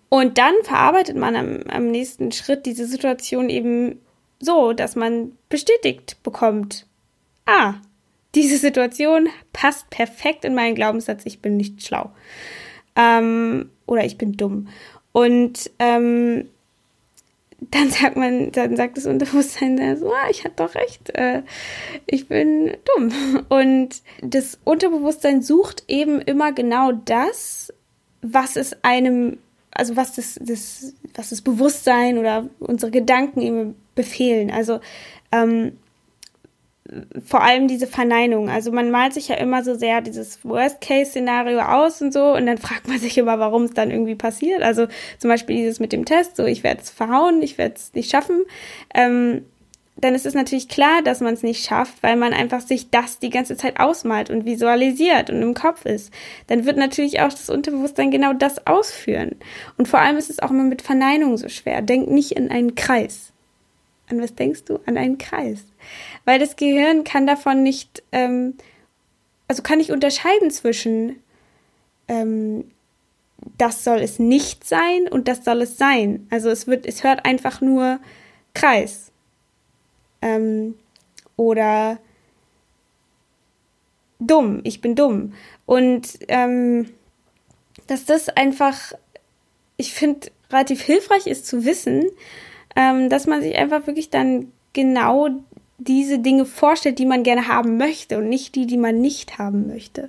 Und 0.08 0.38
dann 0.38 0.54
verarbeitet 0.64 1.16
man 1.16 1.36
am, 1.36 1.60
am 1.68 1.86
nächsten 1.86 2.32
Schritt 2.32 2.66
diese 2.66 2.86
Situation 2.86 3.48
eben 3.48 4.00
so, 4.40 4.72
dass 4.72 4.96
man 4.96 5.32
bestätigt 5.48 6.22
bekommt, 6.22 6.86
ah, 7.46 7.74
diese 8.34 8.58
Situation 8.58 9.28
passt 9.52 9.88
perfekt 9.90 10.44
in 10.44 10.54
meinen 10.54 10.74
Glaubenssatz, 10.74 11.24
ich 11.24 11.40
bin 11.40 11.56
nicht 11.56 11.82
schlau. 11.86 12.10
Ähm, 12.96 13.70
oder 13.86 14.04
ich 14.04 14.18
bin 14.18 14.32
dumm. 14.36 14.68
Und 15.12 15.70
ähm, 15.78 16.48
dann 17.70 17.90
sagt 17.90 18.16
man, 18.16 18.50
dann 18.52 18.76
sagt 18.76 18.96
das 18.96 19.06
Unterbewusstsein 19.06 19.96
so, 19.96 20.10
ah, 20.12 20.30
ich 20.30 20.44
hatte 20.44 20.56
doch 20.56 20.74
recht, 20.74 21.10
äh, 21.14 21.42
ich 22.06 22.28
bin 22.28 22.76
dumm. 22.96 23.44
Und 23.48 24.02
das 24.20 24.58
Unterbewusstsein 24.64 25.42
sucht 25.42 25.84
eben 25.88 26.20
immer 26.20 26.52
genau 26.52 26.92
das, 26.92 27.72
was 28.22 28.56
es 28.56 28.76
einem, 28.82 29.38
also 29.70 29.96
was 29.96 30.14
das, 30.14 30.38
das, 30.40 30.94
was 31.14 31.30
das 31.30 31.42
Bewusstsein 31.42 32.18
oder 32.18 32.48
unsere 32.58 32.90
Gedanken 32.90 33.40
eben 33.40 33.76
befehlen. 33.94 34.50
Also 34.50 34.80
ähm, 35.30 35.78
vor 37.24 37.42
allem 37.42 37.68
diese 37.68 37.86
Verneinung. 37.86 38.48
Also 38.48 38.72
man 38.72 38.90
malt 38.90 39.14
sich 39.14 39.28
ja 39.28 39.36
immer 39.36 39.64
so 39.64 39.74
sehr 39.74 40.00
dieses 40.00 40.44
Worst-Case-Szenario 40.44 41.60
aus 41.60 42.02
und 42.02 42.12
so 42.12 42.34
und 42.34 42.46
dann 42.46 42.58
fragt 42.58 42.88
man 42.88 42.98
sich 42.98 43.16
immer, 43.18 43.38
warum 43.38 43.64
es 43.64 43.72
dann 43.72 43.90
irgendwie 43.90 44.14
passiert. 44.14 44.62
Also 44.62 44.86
zum 45.18 45.30
Beispiel 45.30 45.56
dieses 45.56 45.80
mit 45.80 45.92
dem 45.92 46.04
Test, 46.04 46.36
so 46.36 46.44
ich 46.44 46.62
werde 46.62 46.82
es 46.82 46.90
verhauen, 46.90 47.42
ich 47.42 47.58
werde 47.58 47.74
es 47.76 47.92
nicht 47.94 48.10
schaffen. 48.10 48.44
Ähm, 48.94 49.44
dann 49.96 50.14
ist 50.14 50.26
es 50.26 50.34
natürlich 50.34 50.68
klar, 50.68 51.02
dass 51.02 51.20
man 51.20 51.34
es 51.34 51.42
nicht 51.42 51.64
schafft, 51.64 52.02
weil 52.02 52.16
man 52.16 52.32
einfach 52.32 52.60
sich 52.60 52.90
das 52.90 53.18
die 53.18 53.30
ganze 53.30 53.56
Zeit 53.56 53.78
ausmalt 53.78 54.30
und 54.30 54.46
visualisiert 54.46 55.30
und 55.30 55.42
im 55.42 55.54
Kopf 55.54 55.84
ist. 55.84 56.12
Dann 56.46 56.64
wird 56.64 56.76
natürlich 56.76 57.20
auch 57.20 57.28
das 57.28 57.50
Unterbewusstsein 57.50 58.10
genau 58.10 58.32
das 58.32 58.66
ausführen. 58.66 59.36
Und 59.76 59.88
vor 59.88 60.00
allem 60.00 60.16
ist 60.16 60.30
es 60.30 60.40
auch 60.40 60.50
immer 60.50 60.64
mit 60.64 60.82
Verneinung 60.82 61.36
so 61.36 61.48
schwer. 61.48 61.82
Denk 61.82 62.10
nicht 62.10 62.32
in 62.32 62.50
einen 62.50 62.74
Kreis. 62.74 63.32
An 64.08 64.20
was 64.20 64.34
denkst 64.34 64.64
du? 64.64 64.80
An 64.86 64.96
einen 64.96 65.18
Kreis 65.18 65.64
weil 66.24 66.38
das 66.38 66.56
Gehirn 66.56 67.04
kann 67.04 67.26
davon 67.26 67.62
nicht, 67.62 68.02
ähm, 68.12 68.54
also 69.48 69.62
kann 69.62 69.78
nicht 69.78 69.90
unterscheiden 69.90 70.50
zwischen 70.50 71.22
ähm, 72.08 72.64
das 73.58 73.84
soll 73.84 73.98
es 73.98 74.18
nicht 74.18 74.64
sein 74.64 75.08
und 75.10 75.28
das 75.28 75.44
soll 75.44 75.62
es 75.62 75.76
sein. 75.76 76.26
Also 76.30 76.50
es 76.50 76.66
wird, 76.66 76.86
es 76.86 77.02
hört 77.02 77.24
einfach 77.24 77.60
nur 77.60 77.98
Kreis. 78.54 79.10
Ähm, 80.20 80.74
oder 81.36 81.98
dumm, 84.20 84.60
ich 84.64 84.80
bin 84.80 84.94
dumm. 84.94 85.34
Und 85.66 86.18
ähm, 86.28 86.90
dass 87.86 88.04
das 88.04 88.28
einfach, 88.28 88.92
ich 89.76 89.92
finde, 89.92 90.30
relativ 90.50 90.82
hilfreich 90.82 91.26
ist 91.26 91.46
zu 91.46 91.64
wissen, 91.64 92.04
ähm, 92.76 93.08
dass 93.08 93.26
man 93.26 93.42
sich 93.42 93.56
einfach 93.56 93.86
wirklich 93.86 94.10
dann 94.10 94.52
genau 94.72 95.30
diese 95.84 96.18
Dinge 96.18 96.44
vorstellt, 96.44 96.98
die 96.98 97.06
man 97.06 97.22
gerne 97.22 97.48
haben 97.48 97.76
möchte 97.76 98.18
und 98.18 98.28
nicht 98.28 98.54
die, 98.54 98.66
die 98.66 98.76
man 98.76 99.00
nicht 99.00 99.38
haben 99.38 99.66
möchte. 99.68 100.08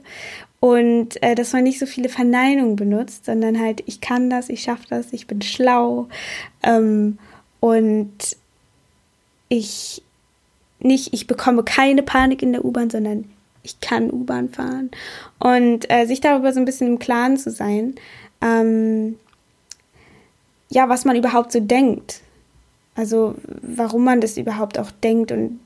Und 0.60 1.22
äh, 1.22 1.36
dass 1.36 1.54
man 1.54 1.64
nicht 1.64 1.80
so 1.80 1.86
viele 1.86 2.10
Verneinungen 2.10 2.76
benutzt, 2.76 3.26
sondern 3.26 3.60
halt, 3.60 3.84
ich 3.86 4.00
kann 4.00 4.30
das, 4.30 4.50
ich 4.50 4.64
schaffe 4.64 4.86
das, 4.90 5.12
ich 5.12 5.28
bin 5.28 5.42
schlau. 5.42 6.08
Ähm, 6.64 7.18
und 7.60 8.38
ich 9.50 10.02
nicht, 10.80 11.14
ich 11.14 11.28
bekomme 11.28 11.64
keine 11.64 12.04
Panik 12.04 12.42
in 12.42 12.54
der 12.54 12.66
U-Bahn, 12.66 12.90
sondern 12.90 13.26
ich 13.64 13.80
kann 13.80 14.12
U-Bahn 14.12 14.50
fahren. 14.50 14.92
Und 15.40 15.90
äh, 15.90 16.06
sich 16.06 16.22
darüber 16.22 16.54
so 16.54 16.60
ein 16.60 16.66
bisschen 16.66 16.88
im 16.88 17.00
Klaren 17.00 17.38
zu 17.38 17.52
sein, 17.52 17.96
ähm, 18.42 19.18
ja, 20.70 20.90
was 20.90 21.06
man 21.06 21.16
überhaupt 21.16 21.52
so 21.52 21.60
denkt. 21.60 22.22
Also 22.96 23.36
warum 23.62 24.04
man 24.04 24.22
das 24.22 24.38
überhaupt 24.38 24.78
auch 24.78 24.92
denkt 24.92 25.32
und 25.32 25.60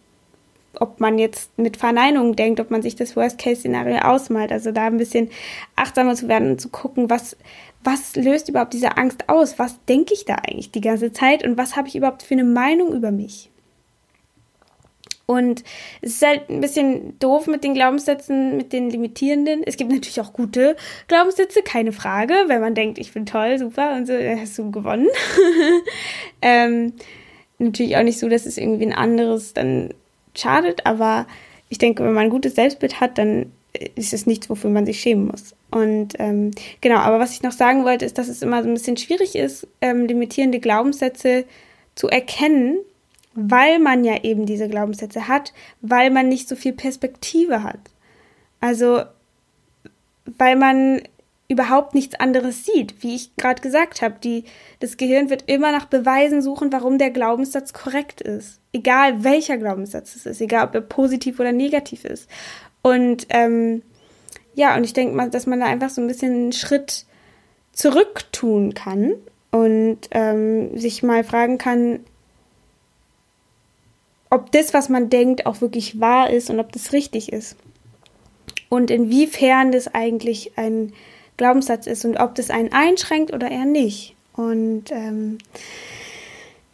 ob 0.82 1.00
man 1.00 1.18
jetzt 1.18 1.58
mit 1.58 1.78
Verneinung 1.78 2.36
denkt, 2.36 2.60
ob 2.60 2.72
man 2.72 2.82
sich 2.82 2.96
das 2.96 3.16
Worst-Case-Szenario 3.16 4.00
ausmalt. 4.00 4.52
Also 4.52 4.72
da 4.72 4.86
ein 4.86 4.98
bisschen 4.98 5.30
achtsamer 5.76 6.16
zu 6.16 6.28
werden 6.28 6.52
und 6.52 6.62
zu 6.62 6.70
gucken, 6.70 7.10
was, 7.10 7.38
was 7.84 8.16
löst 8.16 8.50
überhaupt 8.50 8.74
diese 8.74 8.98
Angst 8.98 9.30
aus? 9.30 9.60
Was 9.60 9.84
denke 9.86 10.14
ich 10.14 10.26
da 10.26 10.36
eigentlich 10.36 10.72
die 10.72 10.82
ganze 10.82 11.12
Zeit 11.12 11.44
und 11.44 11.58
was 11.58 11.76
habe 11.76 11.88
ich 11.88 11.96
überhaupt 11.96 12.24
für 12.24 12.34
eine 12.34 12.44
Meinung 12.44 12.94
über 12.94 13.12
mich? 13.12 13.50
Und 15.28 15.66
es 16.02 16.14
ist 16.14 16.26
halt 16.26 16.50
ein 16.50 16.62
bisschen 16.62 17.20
doof 17.20 17.48
mit 17.48 17.66
den 17.66 17.74
Glaubenssätzen, 17.74 18.56
mit 18.56 18.72
den 18.72 18.90
limitierenden. 18.90 19.62
Es 19.66 19.76
gibt 19.76 19.92
natürlich 19.92 20.22
auch 20.22 20.32
gute 20.32 20.78
Glaubenssätze, 21.10 21.62
keine 21.64 21.92
Frage. 21.92 22.34
Wenn 22.48 22.62
man 22.62 22.76
denkt, 22.76 22.98
ich 22.98 23.12
bin 23.12 23.26
toll, 23.26 23.60
super 23.60 23.94
und 23.98 24.08
so, 24.08 24.14
hast 24.14 24.58
du 24.58 24.72
gewonnen. 24.72 25.10
ähm, 26.42 26.94
natürlich 27.60 27.98
auch 27.98 28.04
nicht 28.04 28.20
so, 28.20 28.30
dass 28.30 28.46
es 28.46 28.58
irgendwie 28.58 28.86
ein 28.86 28.94
anderes 28.94 29.54
dann 29.54 29.94
schadet, 30.40 30.86
aber 30.86 31.28
ich 31.70 31.78
denke, 31.78 32.04
wenn 32.04 32.14
man 32.14 32.26
ein 32.26 32.30
gutes 32.30 32.56
Selbstbild 32.56 33.00
hat, 33.00 33.18
dann 33.18 33.52
ist 33.96 34.14
es 34.14 34.26
nichts, 34.26 34.50
wofür 34.50 34.70
man 34.70 34.86
sich 34.86 35.00
schämen 35.00 35.28
muss. 35.28 35.56
Und 35.70 36.14
ähm, 36.20 36.52
genau, 36.82 36.98
aber 36.98 37.20
was 37.20 37.34
ich 37.34 37.44
noch 37.44 37.52
sagen 37.52 37.84
wollte, 37.84 38.06
ist, 38.06 38.18
dass 38.18 38.28
es 38.28 38.42
immer 38.42 38.64
so 38.64 38.70
ein 38.70 38.74
bisschen 38.74 38.98
schwierig 38.98 39.36
ist, 39.36 39.68
ähm, 39.82 40.06
limitierende 40.06 40.60
Glaubenssätze 40.60 41.46
zu 41.96 42.08
erkennen, 42.08 42.78
weil 43.34 43.80
man 43.80 44.04
ja 44.04 44.24
eben 44.24 44.46
diese 44.46 44.68
Glaubenssätze 44.68 45.28
hat, 45.28 45.54
weil 45.82 46.10
man 46.10 46.30
nicht 46.30 46.48
so 46.48 46.56
viel 46.56 46.74
Perspektive 46.74 47.64
hat. 47.64 47.80
Also, 48.60 49.04
weil 50.38 50.56
man 50.56 51.02
überhaupt 51.50 51.96
nichts 51.96 52.16
anderes 52.20 52.66
sieht. 52.66 53.02
Wie 53.04 53.16
ich 53.16 53.36
gerade 53.38 53.62
gesagt 53.62 54.02
habe, 54.02 54.16
die, 54.22 54.44
das 54.80 54.98
Gehirn 54.98 55.30
wird 55.30 55.46
immer 55.48 55.72
nach 55.72 55.86
Beweisen 55.86 56.42
suchen, 56.42 56.72
warum 56.72 56.98
der 56.98 57.10
Glaubenssatz 57.10 57.74
korrekt 57.74 58.22
ist. 58.22 58.60
Egal 58.74 59.24
welcher 59.24 59.58
Glaubenssatz 59.58 60.16
es 60.16 60.26
ist, 60.26 60.42
egal 60.42 60.68
ob 60.68 60.76
er 60.76 60.82
positiv 60.82 61.40
oder 61.40 61.54
negativ 61.54 62.04
ist. 62.04 62.30
Und 62.82 63.28
ähm, 63.30 63.82
ja, 64.56 64.76
und 64.76 64.84
ich 64.84 64.94
denke 64.94 65.16
mal, 65.16 65.30
dass 65.30 65.46
man 65.46 65.60
da 65.60 65.68
einfach 65.68 65.90
so 65.90 66.02
ein 66.02 66.08
bisschen 66.08 66.34
einen 66.34 66.54
Schritt 66.54 67.06
zurück 67.72 68.32
tun 68.32 68.74
kann 68.74 69.14
und 69.52 70.00
ähm, 70.12 70.78
sich 70.78 71.04
mal 71.04 71.24
fragen 71.24 71.58
kann, 71.58 72.02
ob 74.30 74.52
das, 74.52 74.74
was 74.74 74.90
man 74.90 75.10
denkt, 75.10 75.46
auch 75.46 75.62
wirklich 75.62 76.02
wahr 76.02 76.30
ist 76.30 76.50
und 76.50 76.60
ob 76.60 76.72
das 76.74 76.92
richtig 76.92 77.32
ist. 77.32 77.56
Und 78.68 78.92
inwiefern 78.92 79.72
das 79.72 79.94
eigentlich 79.94 80.58
ein 80.58 80.92
Glaubenssatz 81.38 81.88
ist 81.88 82.06
und 82.06 82.18
ob 82.18 82.36
das 82.36 82.50
einen 82.50 82.72
einschränkt 82.72 83.34
oder 83.34 83.50
eher 83.50 83.66
nicht. 83.66 84.16
Und 84.34 84.92
ähm, 84.92 85.38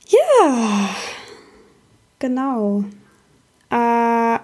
ja, 0.08 0.90
genau. 2.20 2.84
Äh, 3.70 4.40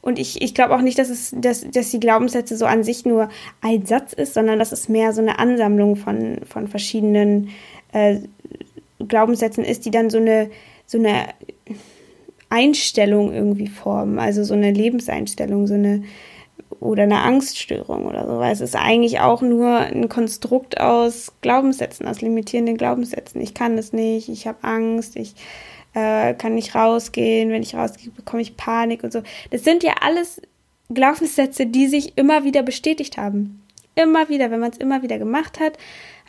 und 0.00 0.18
ich, 0.18 0.40
ich 0.40 0.54
glaube 0.54 0.74
auch 0.74 0.80
nicht, 0.80 0.98
dass, 0.98 1.10
es, 1.10 1.34
dass, 1.36 1.68
dass 1.70 1.90
die 1.90 2.00
Glaubenssätze 2.00 2.56
so 2.56 2.66
an 2.66 2.82
sich 2.82 3.04
nur 3.04 3.28
ein 3.60 3.84
Satz 3.84 4.12
ist, 4.12 4.34
sondern 4.34 4.58
dass 4.58 4.72
es 4.72 4.88
mehr 4.88 5.12
so 5.12 5.20
eine 5.20 5.38
Ansammlung 5.38 5.96
von, 5.96 6.40
von 6.48 6.68
verschiedenen 6.68 7.50
äh, 7.92 8.20
Glaubenssätzen 9.06 9.64
ist, 9.64 9.84
die 9.84 9.90
dann 9.90 10.10
so 10.10 10.18
eine 10.18 10.50
so 10.88 10.98
eine 10.98 11.26
Einstellung 12.48 13.32
irgendwie 13.32 13.68
formen, 13.68 14.18
also 14.18 14.42
so 14.42 14.54
eine 14.54 14.72
Lebenseinstellung, 14.72 15.66
so 15.66 15.74
eine 15.74 16.02
oder 16.80 17.02
eine 17.02 17.22
Angststörung 17.22 18.06
oder 18.06 18.26
so, 18.26 18.38
weil 18.38 18.52
es 18.52 18.60
ist 18.60 18.76
eigentlich 18.76 19.20
auch 19.20 19.42
nur 19.42 19.78
ein 19.78 20.08
Konstrukt 20.08 20.80
aus 20.80 21.32
Glaubenssätzen, 21.40 22.06
aus 22.06 22.20
limitierenden 22.20 22.76
Glaubenssätzen. 22.76 23.40
Ich 23.40 23.54
kann 23.54 23.76
es 23.78 23.92
nicht, 23.92 24.28
ich 24.28 24.46
habe 24.46 24.58
Angst, 24.62 25.16
ich 25.16 25.34
äh, 25.94 26.34
kann 26.34 26.54
nicht 26.54 26.74
rausgehen, 26.74 27.50
wenn 27.50 27.62
ich 27.62 27.74
rausgehe, 27.74 28.10
bekomme 28.10 28.42
ich 28.42 28.56
Panik 28.56 29.02
und 29.02 29.12
so. 29.12 29.22
Das 29.50 29.64
sind 29.64 29.82
ja 29.82 29.94
alles 30.00 30.40
Glaubenssätze, 30.92 31.66
die 31.66 31.88
sich 31.88 32.16
immer 32.16 32.44
wieder 32.44 32.62
bestätigt 32.62 33.16
haben. 33.16 33.62
Immer 33.94 34.28
wieder, 34.28 34.50
wenn 34.52 34.60
man 34.60 34.70
es 34.70 34.78
immer 34.78 35.02
wieder 35.02 35.18
gemacht 35.18 35.58
hat, 35.58 35.76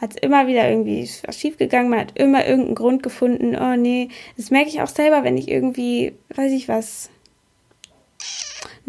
hat 0.02 0.12
es 0.12 0.22
immer 0.22 0.48
wieder 0.48 0.68
irgendwie 0.70 1.08
was 1.26 1.38
schiefgegangen, 1.38 1.90
man 1.90 2.00
hat 2.00 2.18
immer 2.18 2.48
irgendeinen 2.48 2.76
Grund 2.76 3.04
gefunden, 3.04 3.56
oh 3.56 3.76
nee, 3.76 4.10
das 4.38 4.50
merke 4.50 4.70
ich 4.70 4.82
auch 4.82 4.88
selber, 4.88 5.24
wenn 5.24 5.38
ich 5.38 5.50
irgendwie, 5.50 6.14
weiß 6.34 6.52
ich 6.52 6.68
was, 6.68 7.10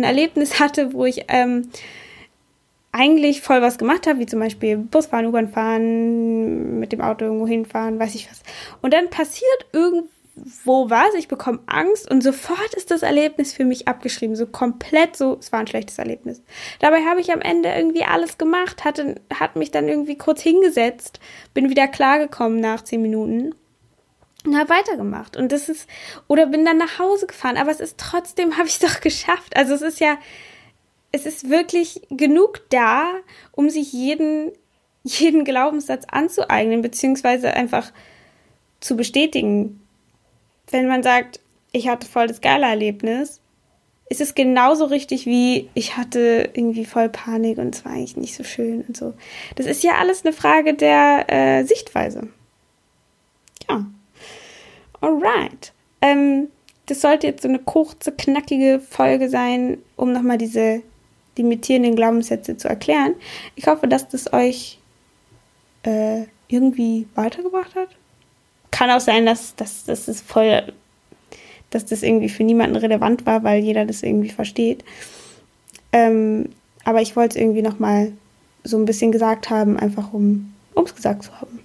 ein 0.01 0.05
Erlebnis 0.05 0.61
hatte, 0.61 0.93
wo 0.93 1.05
ich 1.05 1.25
ähm, 1.29 1.69
eigentlich 2.93 3.41
voll 3.41 3.63
was 3.63 3.79
gemacht 3.79 4.07
habe, 4.07 4.19
wie 4.19 4.27
zum 4.27 4.41
Beispiel 4.41 4.77
Busfahren, 4.77 5.27
U-Bahn 5.27 5.49
fahren, 5.49 6.81
mit 6.81 6.93
dem 6.93 7.01
Auto 7.01 7.25
irgendwo 7.25 7.47
hinfahren, 7.47 8.01
weiß 8.01 8.15
ich 8.15 8.29
was. 8.31 8.43
Und 8.83 8.93
dann 8.93 9.11
passiert 9.11 9.67
irgendwo 9.73 10.91
was, 10.91 11.15
ich 11.17 11.29
bekomme 11.29 11.61
Angst 11.67 12.11
und 12.11 12.23
sofort 12.23 12.75
ist 12.75 12.91
das 12.91 13.03
Erlebnis 13.03 13.53
für 13.53 13.65
mich 13.65 13.87
abgeschrieben, 13.87 14.35
so 14.35 14.47
komplett 14.47 15.17
so, 15.17 15.37
es 15.39 15.53
war 15.53 15.61
ein 15.61 15.69
schlechtes 15.69 15.99
Erlebnis. 15.99 16.43
Dabei 16.81 17.05
habe 17.05 17.21
ich 17.21 17.33
am 17.33 17.41
Ende 17.41 17.69
irgendwie 17.69 18.05
alles 18.05 18.39
gemacht, 18.39 18.85
hatte, 18.85 19.21
hat 19.33 19.55
mich 19.55 19.71
dann 19.71 19.89
irgendwie 19.89 20.19
kurz 20.19 20.41
hingesetzt, 20.41 21.21
bin 21.55 21.71
wieder 21.71 21.87
klargekommen 21.87 22.59
nach 22.59 22.83
zehn 22.83 23.03
Minuten 23.03 23.55
und 24.45 24.57
habe 24.57 24.71
weitergemacht. 24.71 25.37
Und 25.37 25.53
das 25.53 25.69
ist, 25.69 25.89
oder 26.29 26.47
bin 26.47 26.65
dann 26.65 26.79
nach 26.79 26.99
Hause 26.99 27.27
gefahren, 27.27 27.57
aber 27.57 27.71
es 27.71 27.81
ist 27.81 27.99
trotzdem, 27.99 28.57
habe 28.57 28.69
ich 28.69 28.75
es 28.75 28.81
doch 28.81 29.01
geschafft. 29.01 29.57
Also 29.57 29.75
es 29.75 29.83
ist 29.83 30.01
ja, 30.01 30.19
es 31.13 31.27
ist 31.27 31.51
wirklich 31.51 32.03
genug 32.11 32.63
da, 32.71 33.15
um 33.53 33.69
sich 33.69 33.93
jeden, 33.93 34.53
jeden 35.03 35.45
Glaubenssatz 35.45 36.05
anzueignen, 36.11 36.83
beziehungsweise 36.83 37.55
einfach 37.55 37.93
zu 38.81 38.97
bestätigen. 38.97 39.81
Wenn 40.71 40.87
man 40.87 41.03
sagt, 41.03 41.41
ich 41.73 41.89
hatte 41.89 42.07
voll 42.07 42.29
das 42.29 42.41
geile 42.41 42.67
Erlebnis, 42.67 43.41
ist 44.09 44.21
es 44.21 44.35
genauso 44.35 44.87
richtig 44.87 45.25
wie 45.25 45.71
ich 45.75 45.97
hatte 45.97 46.51
irgendwie 46.53 46.85
voll 46.85 47.09
Panik 47.09 47.59
und 47.59 47.77
es 47.77 47.85
war 47.85 47.93
eigentlich 47.93 48.17
nicht 48.17 48.35
so 48.35 48.43
schön 48.43 48.83
und 48.83 48.97
so. 48.97 49.15
Das 49.55 49.67
ist 49.67 49.85
ja 49.85 49.95
alles 49.99 50.25
eine 50.25 50.33
Frage 50.33 50.75
der 50.75 51.27
äh, 51.29 51.65
Sichtweise. 51.65 52.29
Ja. 53.69 53.87
Alright. 55.01 55.73
Ähm, 56.01 56.49
das 56.87 57.01
sollte 57.01 57.27
jetzt 57.27 57.43
so 57.43 57.49
eine 57.49 57.59
kurze, 57.59 58.13
knackige 58.13 58.81
Folge 58.81 59.29
sein, 59.29 59.79
um 59.97 60.13
nochmal 60.13 60.39
diese 60.39 60.83
limitierenden 61.37 61.97
Glaubenssätze 61.97 62.57
zu 62.57 62.69
erklären. 62.69 63.15
Ich 63.57 63.67
hoffe, 63.67 63.89
dass 63.89 64.09
das 64.09 64.33
euch 64.33 64.79
äh, 65.85 66.25
irgendwie 66.49 67.07
weitergebracht 67.15 67.75
hat. 67.75 67.89
Kann 68.71 68.91
auch 68.91 69.01
sein, 69.01 69.27
dass, 69.27 69.55
dass, 69.57 69.85
dass 69.85 70.07
das 70.07 70.21
voll, 70.21 70.73
dass 71.71 71.87
das 71.87 72.03
irgendwie 72.03 72.29
für 72.29 72.45
niemanden 72.45 72.77
relevant 72.77 73.27
war, 73.27 73.43
weil 73.43 73.63
jeder 73.63 73.85
das 73.87 74.03
irgendwie 74.03 74.31
versteht. 74.31 74.85
Ähm, 75.93 76.51
aber 76.85 77.01
ich 77.01 77.17
wollte 77.17 77.39
es 77.39 77.43
irgendwie 77.43 77.63
nochmal 77.63 78.13
so 78.65 78.77
ein 78.77 78.85
bisschen 78.85 79.13
gesagt 79.13 79.51
haben, 79.51 79.77
einfach 79.79 80.13
um 80.13 80.53
es 80.85 80.95
gesagt 80.95 81.25
zu 81.25 81.41
haben. 81.41 81.61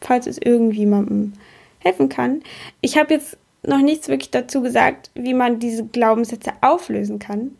Falls 0.00 0.26
es 0.26 0.38
irgendjemandem 0.38 1.34
helfen 1.80 2.08
kann. 2.08 2.42
Ich 2.80 2.96
habe 2.96 3.14
jetzt 3.14 3.36
noch 3.62 3.80
nichts 3.80 4.08
wirklich 4.08 4.30
dazu 4.30 4.62
gesagt, 4.62 5.10
wie 5.14 5.34
man 5.34 5.58
diese 5.58 5.84
Glaubenssätze 5.84 6.52
auflösen 6.60 7.18
kann, 7.18 7.56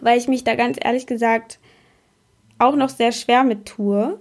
weil 0.00 0.18
ich 0.18 0.28
mich 0.28 0.44
da 0.44 0.54
ganz 0.54 0.78
ehrlich 0.82 1.06
gesagt 1.06 1.58
auch 2.58 2.76
noch 2.76 2.90
sehr 2.90 3.12
schwer 3.12 3.44
mit 3.44 3.66
tue. 3.66 4.18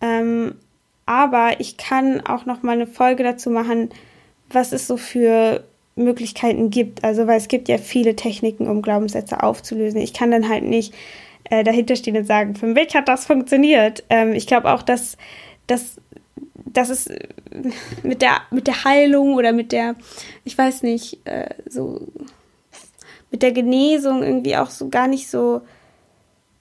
Ähm, 0.00 0.54
aber 1.06 1.60
ich 1.60 1.76
kann 1.76 2.20
auch 2.20 2.46
noch 2.46 2.62
mal 2.62 2.72
eine 2.72 2.86
Folge 2.86 3.22
dazu 3.22 3.50
machen, 3.50 3.90
was 4.50 4.72
es 4.72 4.86
so 4.86 4.96
für 4.96 5.64
Möglichkeiten 5.96 6.70
gibt. 6.70 7.02
Also, 7.04 7.26
weil 7.26 7.38
es 7.38 7.48
gibt 7.48 7.68
ja 7.68 7.78
viele 7.78 8.16
Techniken, 8.16 8.68
um 8.68 8.82
Glaubenssätze 8.82 9.42
aufzulösen. 9.42 10.00
Ich 10.00 10.12
kann 10.12 10.30
dann 10.30 10.48
halt 10.48 10.64
nicht 10.64 10.94
äh, 11.44 11.64
dahinter 11.64 11.94
und 12.06 12.26
sagen, 12.26 12.54
für 12.54 12.66
mich 12.66 12.94
hat 12.94 13.08
das 13.08 13.26
funktioniert. 13.26 14.04
Ähm, 14.10 14.32
ich 14.32 14.46
glaube 14.46 14.72
auch, 14.72 14.82
dass, 14.82 15.16
dass 15.66 15.96
dass 16.72 16.90
es 16.90 17.06
äh, 17.06 17.28
mit 18.02 18.22
der, 18.22 18.42
mit 18.50 18.66
der 18.66 18.84
Heilung 18.84 19.34
oder 19.34 19.52
mit 19.52 19.72
der, 19.72 19.94
ich 20.44 20.56
weiß 20.56 20.82
nicht, 20.82 21.18
äh, 21.24 21.50
so 21.68 22.06
mit 23.30 23.42
der 23.42 23.52
Genesung 23.52 24.22
irgendwie 24.22 24.56
auch 24.56 24.70
so 24.70 24.88
gar 24.88 25.08
nicht 25.08 25.28
so 25.28 25.62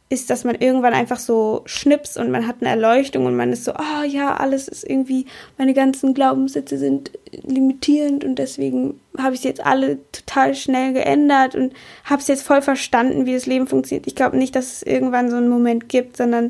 ist, 0.08 0.30
dass 0.30 0.44
man 0.44 0.56
irgendwann 0.56 0.94
einfach 0.94 1.18
so 1.18 1.64
schnips 1.66 2.16
und 2.16 2.30
man 2.30 2.48
hat 2.48 2.58
eine 2.60 2.70
Erleuchtung 2.70 3.26
und 3.26 3.36
man 3.36 3.52
ist 3.52 3.64
so, 3.64 3.74
oh, 3.74 4.04
ja, 4.04 4.36
alles 4.36 4.68
ist 4.68 4.88
irgendwie, 4.88 5.26
meine 5.58 5.74
ganzen 5.74 6.14
Glaubenssätze 6.14 6.78
sind 6.78 7.12
limitierend 7.32 8.24
und 8.24 8.36
deswegen 8.36 9.00
habe 9.18 9.34
ich 9.34 9.40
es 9.40 9.46
jetzt 9.46 9.66
alle 9.66 9.98
total 10.12 10.54
schnell 10.54 10.94
geändert 10.94 11.56
und 11.56 11.74
habe 12.04 12.22
es 12.22 12.28
jetzt 12.28 12.44
voll 12.44 12.62
verstanden, 12.62 13.26
wie 13.26 13.34
das 13.34 13.48
Leben 13.48 13.66
funktioniert. 13.66 14.06
Ich 14.06 14.16
glaube 14.16 14.38
nicht, 14.38 14.56
dass 14.56 14.74
es 14.74 14.84
irgendwann 14.84 15.32
so 15.32 15.38
einen 15.38 15.50
Moment 15.50 15.90
gibt, 15.90 16.18
sondern 16.18 16.50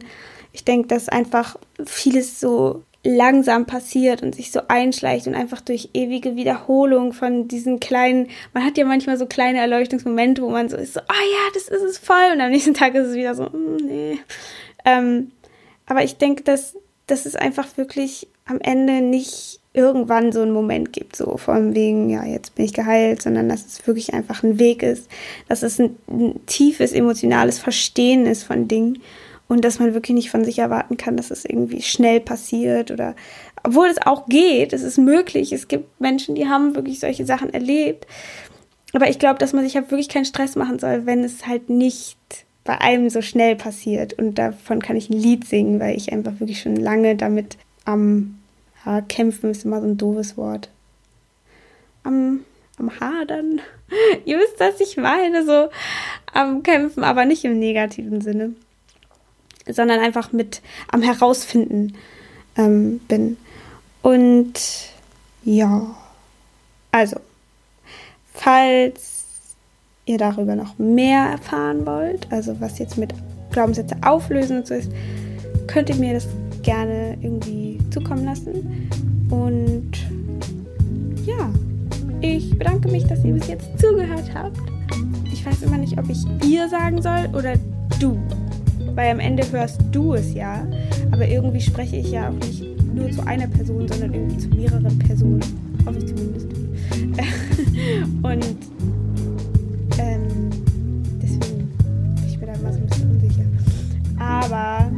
ich 0.52 0.65
denke, 0.65 0.89
dass 0.89 1.08
einfach 1.08 1.56
vieles 1.86 2.41
so 2.41 2.84
langsam 3.06 3.65
passiert 3.65 4.24
und 4.24 4.36
sich 4.36 4.52
so 4.52 4.62
einschleicht 4.68 5.28
und 5.28 5.36
einfach 5.36 5.62
durch 5.62 5.89
ewige 5.94 6.36
Wiederholung 6.36 7.13
von 7.13 7.48
diesen 7.48 7.80
kleinen, 7.80 8.28
man 8.54 8.65
hat 8.65 8.78
ja 8.78 8.86
manchmal 8.86 9.18
so 9.18 9.28
kleine 9.28 9.60
Erleuchtungsmomente, 9.60 10.41
wo 10.41 10.50
man 10.50 10.70
so 10.70 10.76
ist, 10.76 10.96
so, 10.96 11.00
oh 11.02 11.13
ja, 11.13 11.52
das 11.54 11.68
ist 11.68 11.84
es 11.84 11.98
voll 12.00 12.34
und 12.34 12.41
am 12.41 12.52
nächsten 12.52 12.74
Tag 12.74 12.96
ist 12.96 13.08
es 13.08 13.15
wieder 13.15 13.36
so, 13.36 13.44
mm, 13.44 13.78
nee. 13.86 14.20
Ähm, 14.86 15.32
aber 15.86 16.04
ich 16.04 16.18
denke, 16.18 16.44
dass, 16.44 16.76
dass 17.06 17.28
es 17.28 17.36
einfach 17.36 17.78
wirklich 17.78 18.28
am 18.46 18.60
Ende 18.60 19.02
nicht 19.02 19.60
irgendwann 19.74 20.32
so 20.32 20.41
einen 20.41 20.54
Moment 20.54 20.91
gibt, 20.94 21.15
so 21.15 21.38
von 21.38 21.76
wegen, 21.76 22.10
ja, 22.10 22.26
jetzt 22.26 22.56
bin 22.56 22.65
ich 22.65 22.74
geheilt, 22.74 23.22
sondern 23.22 23.50
dass 23.50 23.65
es 23.65 23.86
wirklich 23.86 24.13
einfach 24.13 24.41
ein 24.41 24.58
Weg 24.58 24.82
ist, 24.82 25.10
dass 25.48 25.63
es 25.63 25.80
ein, 25.80 25.96
ein 26.08 26.46
tiefes 26.48 26.91
emotionales 26.91 27.60
Verstehen 27.60 28.26
ist 28.26 28.44
von 28.44 28.68
Dingen 28.68 29.02
und 29.47 29.63
dass 29.63 29.79
man 29.79 29.93
wirklich 29.93 30.15
nicht 30.15 30.31
von 30.31 30.43
sich 30.43 30.60
erwarten 30.60 30.97
kann, 30.97 31.17
dass 31.17 31.31
es 31.31 31.45
irgendwie 31.45 31.81
schnell 31.81 32.19
passiert 32.19 32.89
oder 32.91 33.15
obwohl 33.63 33.88
es 33.88 34.01
auch 34.01 34.27
geht, 34.27 34.73
es 34.73 34.84
ist 34.84 34.97
möglich. 34.97 35.51
Es 35.51 35.67
gibt 35.67 35.99
Menschen, 35.99 36.36
die 36.36 36.47
haben 36.47 36.75
wirklich 36.75 36.99
solche 36.99 37.25
Sachen 37.25 37.53
erlebt. 37.53 38.08
Aber 38.93 39.10
ich 39.10 39.19
glaube, 39.19 39.39
dass 39.39 39.53
man 39.53 39.63
sich 39.63 39.75
halt 39.75 39.91
wirklich 39.91 40.10
keinen 40.10 40.25
Stress 40.25 40.55
machen 40.55 40.79
soll, 40.79 41.05
wenn 41.05 41.23
es 41.23 41.45
halt 41.45 41.69
nicht 41.69 42.17
bei 42.63 42.79
einem 42.79 43.10
so 43.10 43.21
schnell 43.21 43.55
passiert. 43.55 44.13
Und 44.13 44.36
davon 44.36 44.81
kann 44.81 44.95
ich 44.95 45.10
ein 45.10 45.19
Lied 45.19 45.45
singen, 45.45 45.79
weil 45.79 45.95
ich 45.95 46.12
einfach 46.12 46.39
wirklich 46.39 46.62
schon 46.62 46.75
lange 46.75 47.15
damit 47.15 47.58
am 47.86 48.39
ja, 48.86 49.01
kämpfen 49.01 49.51
ist 49.51 49.65
immer 49.65 49.81
so 49.81 49.88
ein 49.88 49.97
doofes 49.97 50.38
Wort. 50.38 50.69
Am, 52.03 52.41
am 52.77 52.99
Hadern. 52.99 53.62
Ihr 54.25 54.38
wisst, 54.38 54.60
was 54.60 54.79
ich 54.79 54.97
meine, 54.97 55.45
so 55.45 55.69
am 56.34 56.63
Kämpfen, 56.63 57.03
aber 57.03 57.25
nicht 57.25 57.45
im 57.45 57.60
negativen 57.60 58.21
Sinne 58.21 58.53
sondern 59.67 59.99
einfach 59.99 60.32
mit 60.32 60.62
am 60.91 61.01
Herausfinden 61.01 61.95
ähm, 62.58 62.99
bin. 63.08 63.38
Und 64.01 64.54
ja, 65.43 65.95
also, 66.91 67.17
falls 68.34 69.25
ihr 70.06 70.17
darüber 70.17 70.56
noch 70.56 70.78
mehr 70.78 71.25
erfahren 71.25 71.86
wollt, 71.86 72.32
also 72.32 72.60
was 72.62 72.80
jetzt 72.80 72.97
mit 72.97 73.13
Glaubenssätze 73.51 73.95
auflösen 74.01 74.60
und 74.60 74.67
so 74.67 74.75
ist, 74.75 74.91
könnt 75.67 75.89
ihr 75.89 75.95
mir 75.95 76.13
das 76.13 76.28
gerne 76.62 77.17
irgendwie 77.21 77.80
zukommen 77.91 78.25
lassen. 78.25 78.89
Und 79.30 79.91
ja, 81.25 81.49
ich 82.21 82.58
bedanke 82.58 82.89
mich, 82.89 83.06
dass 83.06 83.23
ihr 83.23 83.34
bis 83.34 83.47
jetzt 83.47 83.67
zugehört 83.80 84.32
habt. 84.34 84.60
Ich 85.32 85.45
weiß 85.45 85.63
immer 85.63 85.78
nicht, 85.78 85.97
ob 85.97 86.10
ich 86.10 86.23
ihr 86.43 86.69
sagen 86.69 87.01
soll 87.01 87.30
oder 87.34 87.56
du 87.99 88.19
weil 88.95 89.12
am 89.12 89.19
Ende 89.19 89.43
hörst 89.51 89.81
du 89.91 90.13
es 90.13 90.34
ja, 90.34 90.65
aber 91.12 91.27
irgendwie 91.27 91.62
spreche 91.62 91.97
ich 91.97 92.12
ja 92.12 92.29
auch 92.29 92.34
nicht 92.34 92.63
nur 92.95 93.12
zu 93.12 93.25
einer 93.27 93.47
Person, 93.47 93.88
sondern 93.88 94.13
irgendwie 94.13 94.38
zu 94.38 94.47
mehreren 94.49 94.97
Personen. 94.99 95.41
Hoffe 95.86 95.99
ich 95.99 96.08
zumindest. 96.08 96.47
Und 98.23 98.45
ähm, 99.99 100.49
deswegen, 101.21 101.69
ich 102.25 102.39
bin 102.39 102.47
da 102.47 102.53
immer 102.53 102.71
so 102.71 102.79
ein 102.79 102.88
bisschen 102.88 103.12
unsicher. 103.12 103.43
Aber 104.17 104.89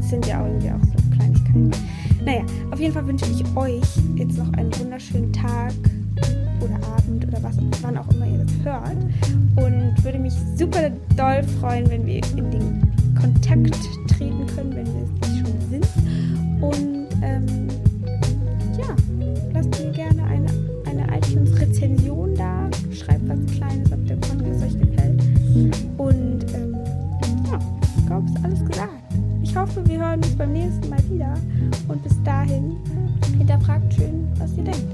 es 0.00 0.08
sind 0.08 0.26
ja 0.26 0.40
auch 0.40 0.46
irgendwie 0.46 0.70
auch 0.70 0.80
so 0.80 1.16
Kleinigkeiten. 1.16 1.70
Naja, 2.24 2.42
auf 2.70 2.80
jeden 2.80 2.92
Fall 2.92 3.06
wünsche 3.06 3.26
ich 3.26 3.44
euch 3.56 3.82
jetzt 4.16 4.38
noch 4.38 4.52
einen 4.54 4.76
wunderschönen 4.78 5.32
Tag 5.32 5.72
oder 6.60 6.76
Abend 6.96 7.26
oder 7.26 7.42
was, 7.42 7.56
wann 7.82 7.98
auch 7.98 8.08
immer 8.12 8.26
ihr 8.26 8.38
das 8.38 8.64
hört. 8.64 8.96
Und 9.56 10.04
würde 10.04 10.18
mich 10.18 10.34
super 10.56 10.90
doll 11.16 11.42
freuen, 11.60 11.88
wenn 11.90 12.06
wir 12.06 12.16
freue 30.16 30.18
mich 30.18 30.36
beim 30.36 30.52
nächsten 30.52 30.88
Mal 30.88 31.10
wieder. 31.10 31.34
Und 31.88 32.02
bis 32.02 32.22
dahin, 32.22 32.76
hinterfragt 33.38 33.92
schön, 33.94 34.28
was 34.38 34.56
ihr 34.56 34.64
denkt. 34.64 34.86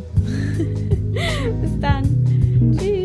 bis 1.63 1.81
dann. 1.81 2.05
Tschüss. 2.77 3.02